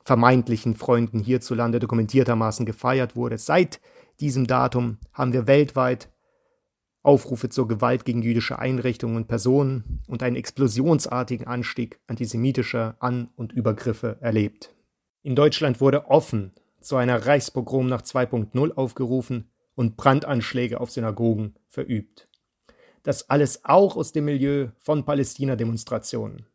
vermeintlichen 0.03 0.77
Freunden 0.77 1.21
hierzulande 1.21 1.79
dokumentiertermaßen 1.79 2.65
gefeiert 2.65 3.15
wurde. 3.15 3.37
Seit 3.37 3.83
diesem 4.19 4.47
Datum 4.47 4.97
haben 5.13 5.35
wir 5.35 5.47
weltweit 5.47 6.11
Aufrufe 7.03 7.51
zur 7.51 7.69
Gewalt 7.69 8.07
gegen 8.07 8.23
jüdische 8.23 8.59
Einrichtungen 8.59 9.17
und 9.17 9.29
Personen 9.29 10.01
und 10.09 10.23
einen 10.23 10.37
explosionsartigen 10.37 11.47
Anstieg 11.47 12.01
antisemitischer 12.07 12.97
An- 12.99 13.29
und 13.37 13.53
Übergriffe 13.53 14.17
erlebt. 14.21 14.75
In 15.23 15.37
Deutschland 15.37 15.81
wurde 15.81 16.07
offen 16.07 16.53
zu 16.81 16.97
einer 16.97 17.27
Reichspogrom 17.27 17.87
nach 17.87 18.03
2.0 18.03 18.73
aufgerufen 18.73 19.51
und 19.75 19.97
Brandanschläge 19.97 20.81
auf 20.81 20.91
Synagogen 20.91 21.57
verübt. 21.69 22.29
Das 23.03 23.29
alles 23.29 23.65
auch 23.65 23.97
aus 23.97 24.13
dem 24.13 24.27
Milieu 24.27 24.69
von 24.79 25.05
Palästina-Demonstrationen. 25.05 26.47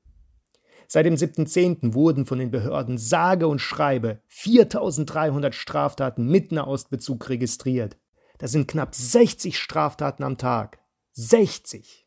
Seit 0.87 1.05
dem 1.05 1.15
7.10. 1.15 1.93
wurden 1.93 2.25
von 2.25 2.39
den 2.39 2.51
Behörden 2.51 2.97
sage 2.97 3.47
und 3.47 3.59
schreibe 3.59 4.19
4300 4.27 5.53
Straftaten 5.53 6.27
mit 6.27 6.51
Nahostbezug 6.51 7.29
registriert. 7.29 7.97
Das 8.37 8.51
sind 8.51 8.67
knapp 8.67 8.93
60 8.93 9.57
Straftaten 9.57 10.23
am 10.23 10.37
Tag. 10.37 10.79
60! 11.13 12.04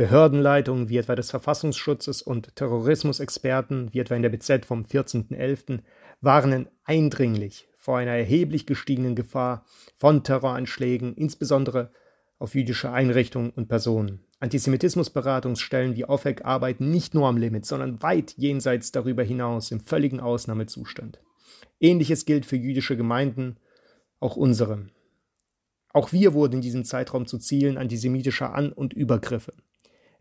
Behördenleitungen 0.00 0.88
wie 0.88 0.96
etwa 0.96 1.14
des 1.14 1.30
Verfassungsschutzes 1.30 2.22
und 2.22 2.56
Terrorismusexperten 2.56 3.92
wie 3.92 3.98
etwa 3.98 4.14
in 4.14 4.22
der 4.22 4.30
BZ 4.30 4.64
vom 4.64 4.84
14.11. 4.84 5.80
warnen 6.22 6.70
eindringlich 6.84 7.68
vor 7.76 7.98
einer 7.98 8.12
erheblich 8.12 8.64
gestiegenen 8.64 9.14
Gefahr 9.14 9.66
von 9.98 10.24
Terroranschlägen, 10.24 11.14
insbesondere 11.16 11.92
auf 12.38 12.54
jüdische 12.54 12.90
Einrichtungen 12.90 13.50
und 13.50 13.68
Personen. 13.68 14.24
Antisemitismusberatungsstellen 14.38 15.94
wie 15.96 16.06
OFEC 16.06 16.46
arbeiten 16.46 16.90
nicht 16.90 17.12
nur 17.12 17.28
am 17.28 17.36
Limit, 17.36 17.66
sondern 17.66 18.02
weit 18.02 18.32
jenseits 18.38 18.92
darüber 18.92 19.22
hinaus 19.22 19.70
im 19.70 19.80
völligen 19.80 20.20
Ausnahmezustand. 20.20 21.20
Ähnliches 21.78 22.24
gilt 22.24 22.46
für 22.46 22.56
jüdische 22.56 22.96
Gemeinden, 22.96 23.58
auch 24.18 24.36
unsere. 24.36 24.86
Auch 25.92 26.10
wir 26.12 26.32
wurden 26.32 26.54
in 26.54 26.62
diesem 26.62 26.86
Zeitraum 26.86 27.26
zu 27.26 27.36
Zielen 27.36 27.76
antisemitischer 27.76 28.54
An- 28.54 28.72
und 28.72 28.94
Übergriffe. 28.94 29.52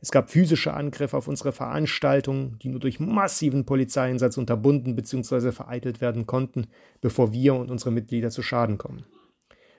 Es 0.01 0.11
gab 0.11 0.29
physische 0.29 0.73
Angriffe 0.73 1.17
auf 1.17 1.27
unsere 1.27 1.51
Veranstaltungen, 1.51 2.57
die 2.61 2.69
nur 2.69 2.79
durch 2.79 2.99
massiven 2.99 3.65
Polizeieinsatz 3.65 4.37
unterbunden 4.37 4.95
bzw. 4.95 5.51
vereitelt 5.51 5.99
werden 5.99 6.25
konnten, 6.25 6.67
bevor 7.01 7.33
wir 7.33 7.55
und 7.55 7.69
unsere 7.69 7.91
Mitglieder 7.91 8.29
zu 8.29 8.41
Schaden 8.41 8.77
kommen. 8.77 9.03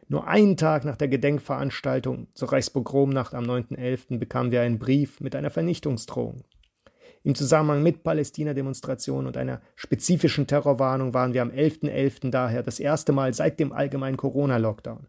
Nur 0.08 0.26
einen 0.26 0.56
Tag 0.56 0.84
nach 0.84 0.96
der 0.96 1.08
Gedenkveranstaltung 1.08 2.26
zur 2.34 2.52
Reichspogromnacht 2.52 3.32
am 3.32 3.44
9.11. 3.44 4.18
bekamen 4.18 4.50
wir 4.50 4.60
einen 4.60 4.78
Brief 4.78 5.20
mit 5.20 5.36
einer 5.36 5.50
Vernichtungsdrohung. 5.50 6.44
Im 7.22 7.34
Zusammenhang 7.34 7.82
mit 7.82 8.02
Palästina-Demonstrationen 8.02 9.26
und 9.26 9.36
einer 9.36 9.60
spezifischen 9.76 10.46
Terrorwarnung 10.46 11.14
waren 11.14 11.32
wir 11.32 11.42
am 11.42 11.50
11.11. 11.50 12.22
.11. 12.22 12.30
daher 12.30 12.62
das 12.62 12.80
erste 12.80 13.12
Mal 13.12 13.34
seit 13.34 13.60
dem 13.60 13.72
allgemeinen 13.72 14.16
Corona-Lockdown 14.16 15.06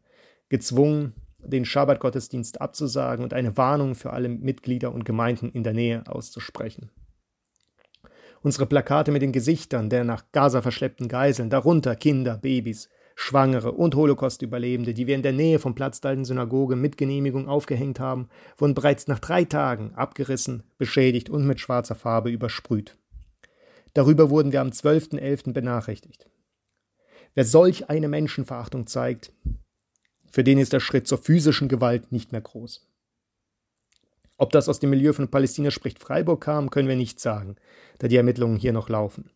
gezwungen, 0.50 1.14
den 1.44 1.66
Schabbat-Gottesdienst 1.66 2.62
abzusagen 2.62 3.24
und 3.24 3.34
eine 3.34 3.58
Warnung 3.58 3.96
für 3.96 4.14
alle 4.14 4.30
Mitglieder 4.30 4.94
und 4.94 5.06
Gemeinden 5.06 5.50
in 5.52 5.64
der 5.64 5.74
Nähe 5.74 6.04
auszusprechen. 6.08 6.92
Unsere 8.42 8.66
Plakate 8.66 9.12
mit 9.12 9.22
den 9.22 9.32
Gesichtern 9.32 9.90
der 9.90 10.04
nach 10.04 10.26
Gaza 10.32 10.62
verschleppten 10.62 11.08
Geiseln, 11.08 11.50
darunter 11.50 11.96
Kinder, 11.96 12.38
Babys, 12.38 12.90
Schwangere 13.16 13.72
und 13.74 13.94
Holocaust-Überlebende, 13.94 14.94
die 14.96 15.06
wir 15.06 15.16
in 15.16 15.22
der 15.22 15.34
Nähe 15.34 15.60
vom 15.60 15.76
Platz 15.76 16.02
der 16.02 16.10
alten 16.10 16.26
Synagoge 16.26 16.76
mit 16.76 16.98
Genehmigung 16.98 17.48
aufgehängt 17.48 18.00
haben, 18.00 18.30
wurden 18.58 18.74
bereits 18.74 19.08
nach 19.08 19.20
drei 19.20 19.44
Tagen 19.44 19.94
abgerissen, 19.94 20.64
beschädigt 20.80 21.30
und 21.30 21.46
mit 21.46 21.60
schwarzer 21.60 21.94
Farbe 21.94 22.32
übersprüht. 22.32 22.98
Darüber 23.94 24.30
wurden 24.30 24.52
wir 24.52 24.62
am 24.62 24.70
12.11. 24.70 25.54
benachrichtigt. 25.54 26.30
Wer 27.36 27.46
solch 27.46 27.90
eine 27.90 28.08
Menschenverachtung 28.08 28.88
zeigt, 28.88 29.32
für 30.32 30.44
den 30.44 30.58
ist 30.58 30.74
der 30.74 30.80
Schritt 30.80 31.08
zur 31.08 31.18
physischen 31.18 31.68
Gewalt 31.68 32.12
nicht 32.12 32.32
mehr 32.32 32.42
groß. 32.42 32.88
Ob 34.38 34.52
das 34.52 34.70
aus 34.70 34.80
dem 34.80 34.90
Milieu 34.90 35.14
von 35.14 35.28
Palästina 35.28 35.70
spricht 35.70 36.00
Freiburg 36.00 36.42
kam, 36.42 36.72
können 36.72 36.88
wir 36.88 36.96
nicht 36.96 37.20
sagen, 37.20 37.58
da 38.00 38.08
die 38.08 38.16
Ermittlungen 38.16 38.58
hier 38.58 38.74
noch 38.74 38.90
laufen. 38.90 39.30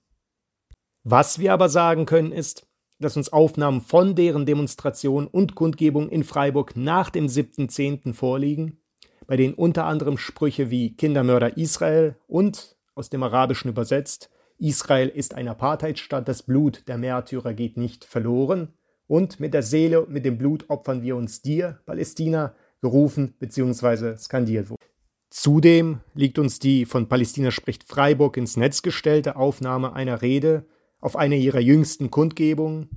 Was 1.04 1.38
wir 1.38 1.54
aber 1.54 1.70
sagen 1.70 2.08
können 2.08 2.32
ist, 2.32 2.66
dass 3.00 3.18
uns 3.18 3.32
Aufnahmen 3.32 3.82
von 3.82 4.16
deren 4.16 4.46
Demonstration 4.46 5.28
und 5.28 5.54
Kundgebung 5.54 6.10
in 6.10 6.24
Freiburg 6.24 6.76
nach 6.76 7.10
dem 7.10 7.28
7.10. 7.28 8.14
vorliegen, 8.14 8.80
bei 9.28 9.36
denen 9.38 9.54
unter 9.54 9.86
anderem 9.86 10.18
Sprüche 10.18 10.72
wie 10.72 10.96
Kindermörder 10.96 11.58
Israel 11.58 12.16
und, 12.26 12.78
aus 12.96 13.10
dem 13.10 13.22
Arabischen 13.22 13.70
übersetzt, 13.70 14.32
Israel 14.58 15.10
ist 15.10 15.34
ein 15.34 15.50
Apartheidstaat, 15.50 16.28
das 16.28 16.44
Blut 16.44 16.88
der 16.88 16.98
Märtyrer 16.98 17.54
geht 17.54 17.76
nicht 17.76 18.06
verloren 18.06 18.74
und 19.08 19.40
mit 19.40 19.54
der 19.54 19.64
Seele 19.64 20.06
und 20.06 20.12
mit 20.12 20.26
dem 20.26 20.38
Blut 20.38 20.70
opfern 20.70 21.02
wir 21.02 21.16
uns 21.16 21.42
dir, 21.42 21.80
Palästina, 21.86 22.56
gerufen 22.82 23.36
bzw. 23.40 24.18
skandiert 24.18 24.70
wurde. 24.70 24.84
Zudem 25.30 26.00
liegt 26.14 26.40
uns 26.40 26.60
die 26.60 26.86
von 26.86 27.08
Palästina 27.10 27.52
spricht 27.52 27.84
Freiburg 27.84 28.38
ins 28.38 28.58
Netz 28.58 28.82
gestellte 28.82 29.36
Aufnahme 29.36 29.94
einer 29.94 30.22
Rede 30.22 30.66
auf 31.02 31.16
einer 31.16 31.36
ihrer 31.36 31.60
jüngsten 31.60 32.10
Kundgebungen 32.10 32.90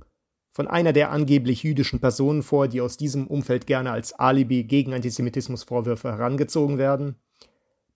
von 0.51 0.67
einer 0.67 0.93
der 0.93 1.11
angeblich 1.11 1.63
jüdischen 1.63 1.99
Personen 1.99 2.43
vor, 2.43 2.67
die 2.67 2.81
aus 2.81 2.97
diesem 2.97 3.27
Umfeld 3.27 3.67
gerne 3.67 3.91
als 3.91 4.13
Alibi 4.13 4.63
gegen 4.63 4.93
Antisemitismusvorwürfe 4.93 6.09
herangezogen 6.09 6.77
werden, 6.77 7.15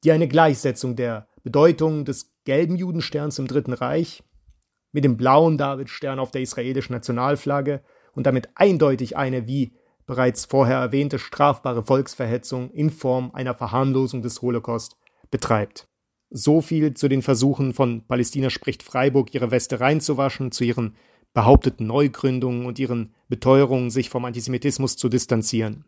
die 0.04 0.12
eine 0.12 0.28
Gleichsetzung 0.28 0.95
der 0.95 1.28
Bedeutung 1.43 2.06
des 2.06 2.34
gelben 2.43 2.76
Judensterns 2.76 3.39
im 3.39 3.47
Dritten 3.47 3.73
Reich 3.73 4.23
mit 4.91 5.04
dem 5.04 5.17
blauen 5.17 5.58
Davidstern 5.58 6.19
auf 6.19 6.32
der 6.32 6.41
israelischen 6.41 6.93
Nationalflagge 6.93 7.82
und 8.13 8.26
damit 8.26 8.49
eindeutig 8.56 9.17
eine, 9.17 9.47
wie 9.47 9.73
bereits 10.06 10.45
vorher 10.45 10.78
erwähnte, 10.78 11.19
strafbare 11.19 11.84
Volksverhetzung 11.84 12.71
in 12.71 12.89
Form 12.89 13.32
einer 13.34 13.54
Verharmlosung 13.54 14.21
des 14.21 14.41
Holocaust 14.41 14.97
betreibt. 15.32 15.88
So 16.30 16.62
viel 16.62 16.93
zu 16.93 17.08
den 17.08 17.21
Versuchen 17.21 17.73
von 17.73 18.06
Palästina 18.08 18.49
spricht 18.49 18.84
Freiburg, 18.84 19.34
ihre 19.34 19.52
Weste 19.52 19.80
reinzuwaschen, 19.80 20.52
zu 20.52 20.63
ihren 20.63 20.95
behaupteten 21.34 21.88
Neugründungen 21.88 22.65
und 22.65 22.80
ihren 22.80 23.13
Beteuerungen, 23.28 23.89
sich 23.89 24.10
vom 24.10 24.26
Antisemitismus 24.26 24.97
zu 24.97 25.10
distanzieren. 25.10 25.86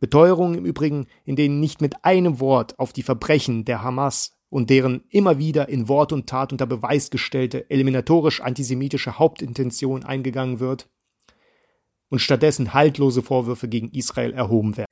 Beteuerungen 0.00 0.58
im 0.58 0.64
Übrigen, 0.64 1.06
in 1.24 1.36
denen 1.36 1.60
nicht 1.60 1.80
mit 1.80 2.04
einem 2.04 2.40
Wort 2.40 2.78
auf 2.78 2.92
die 2.92 3.04
Verbrechen 3.04 3.64
der 3.64 3.82
Hamas 3.82 4.32
und 4.48 4.68
deren 4.68 5.04
immer 5.10 5.38
wieder 5.38 5.68
in 5.68 5.88
Wort 5.88 6.12
und 6.12 6.28
Tat 6.28 6.52
unter 6.52 6.66
Beweis 6.66 7.10
gestellte 7.10 7.70
eliminatorisch 7.70 8.40
antisemitische 8.40 9.18
Hauptintention 9.18 10.04
eingegangen 10.04 10.58
wird, 10.58 10.88
und 12.12 12.18
stattdessen 12.18 12.74
haltlose 12.74 13.22
Vorwürfe 13.22 13.68
gegen 13.68 13.88
Israel 13.88 14.34
erhoben 14.34 14.76
werden. 14.76 14.90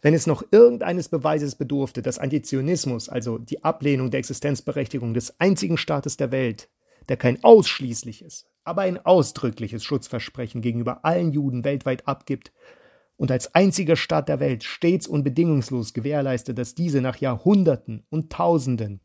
Wenn 0.00 0.14
es 0.14 0.26
noch 0.26 0.42
irgendeines 0.50 1.10
Beweises 1.10 1.56
bedurfte, 1.56 2.00
dass 2.00 2.18
Antizionismus, 2.18 3.10
also 3.10 3.36
die 3.36 3.62
Ablehnung 3.62 4.10
der 4.10 4.20
Existenzberechtigung 4.20 5.12
des 5.12 5.38
einzigen 5.40 5.76
Staates 5.76 6.16
der 6.16 6.32
Welt, 6.32 6.70
der 7.10 7.18
kein 7.18 7.44
ausschließliches, 7.44 8.46
aber 8.64 8.80
ein 8.80 9.04
ausdrückliches 9.04 9.84
Schutzversprechen 9.84 10.62
gegenüber 10.62 11.04
allen 11.04 11.32
Juden 11.32 11.64
weltweit 11.64 12.08
abgibt 12.08 12.50
und 13.18 13.30
als 13.30 13.54
einziger 13.54 13.96
Staat 13.96 14.30
der 14.30 14.40
Welt 14.40 14.64
stets 14.64 15.06
und 15.06 15.24
bedingungslos 15.24 15.92
gewährleistet, 15.92 16.56
dass 16.56 16.74
diese 16.74 17.02
nach 17.02 17.18
Jahrhunderten 17.18 18.06
und 18.08 18.32
Tausenden 18.32 19.00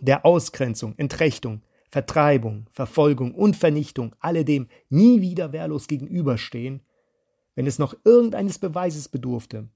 der 0.00 0.24
Ausgrenzung, 0.24 0.94
Entrechtung, 0.96 1.60
Vertreibung, 1.90 2.66
Verfolgung 2.72 3.34
und 3.34 3.56
Vernichtung 3.56 4.14
alledem 4.20 4.68
nie 4.88 5.20
wieder 5.20 5.52
wehrlos 5.52 5.86
gegenüberstehen, 5.88 6.82
wenn 7.54 7.66
es 7.66 7.78
noch 7.78 7.96
irgendeines 8.04 8.58
Beweises 8.58 9.08
bedurfte, 9.08 9.68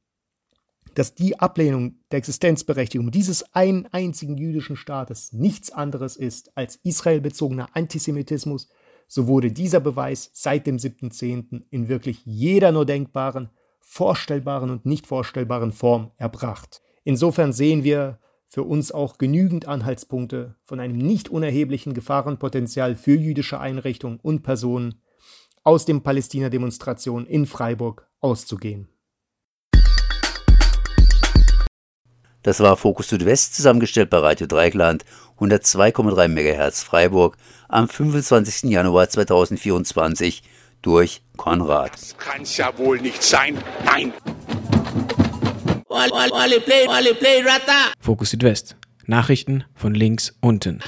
dass 0.95 1.15
die 1.15 1.41
Ablehnung 1.41 1.97
der 2.11 2.19
Existenzberechtigung 2.19 3.11
dieses 3.11 3.55
einen 3.55 3.87
einzigen 3.87 4.37
jüdischen 4.37 4.77
Staates 4.77 5.33
nichts 5.33 5.71
anderes 5.71 6.17
ist 6.17 6.57
als 6.57 6.77
israelbezogener 6.77 7.69
Antisemitismus, 7.75 8.69
so 9.09 9.27
wurde 9.27 9.53
dieser 9.53 9.81
Beweis 9.81 10.31
seit 10.33 10.67
dem 10.67 10.77
7.10. 10.77 11.63
in 11.71 11.89
wirklich 11.89 12.25
jeder 12.25 12.73
nur 12.73 12.87
denkbaren, 12.87 13.51
vorstellbaren 13.81 14.71
und 14.71 14.87
nicht 14.87 15.07
vorstellbaren 15.07 15.73
Form 15.73 16.13
erbracht. 16.17 16.83
Insofern 17.05 17.53
sehen 17.53 17.85
wir 17.85 18.19
für 18.53 18.65
uns 18.65 18.93
auch 18.93 19.17
genügend 19.17 19.67
Anhaltspunkte 19.67 20.57
von 20.67 20.79
einem 20.79 20.99
nicht 20.99 21.31
unerheblichen 21.31 21.95
Gefahrenpotenzial 21.95 22.97
für 22.97 23.15
jüdische 23.15 23.59
Einrichtungen 23.59 24.21
und 24.21 24.43
Personen 24.43 25.01
aus 25.65 25.87
dem 25.87 26.03
Palästina-Demonstration 26.03 27.25
in 27.25 27.47
Freiburg 27.47 28.07
auszugehen. 28.21 28.89
Das 32.43 32.61
war 32.61 32.77
Fokus 32.77 33.09
Südwest, 33.09 33.55
zusammengestellt 33.55 34.11
bei 34.11 34.19
Radio 34.19 34.47
Dreikland, 34.47 35.07
102,3 35.39 36.29
MHz 36.29 36.83
Freiburg, 36.83 37.39
am 37.69 37.89
25. 37.89 38.71
Januar 38.71 39.09
2024 39.09 40.43
durch 40.83 41.23
Konrad. 41.39 41.95
Das 41.95 42.19
kann's 42.19 42.57
ja 42.59 42.77
wohl 42.77 43.01
nicht 43.01 43.23
sein. 43.23 43.57
Nein! 43.87 44.13
Fokus 48.01 48.31
Südwest. 48.31 48.77
Nachrichten 49.07 49.65
von 49.75 49.95
links 49.95 50.33
unten. 50.41 50.81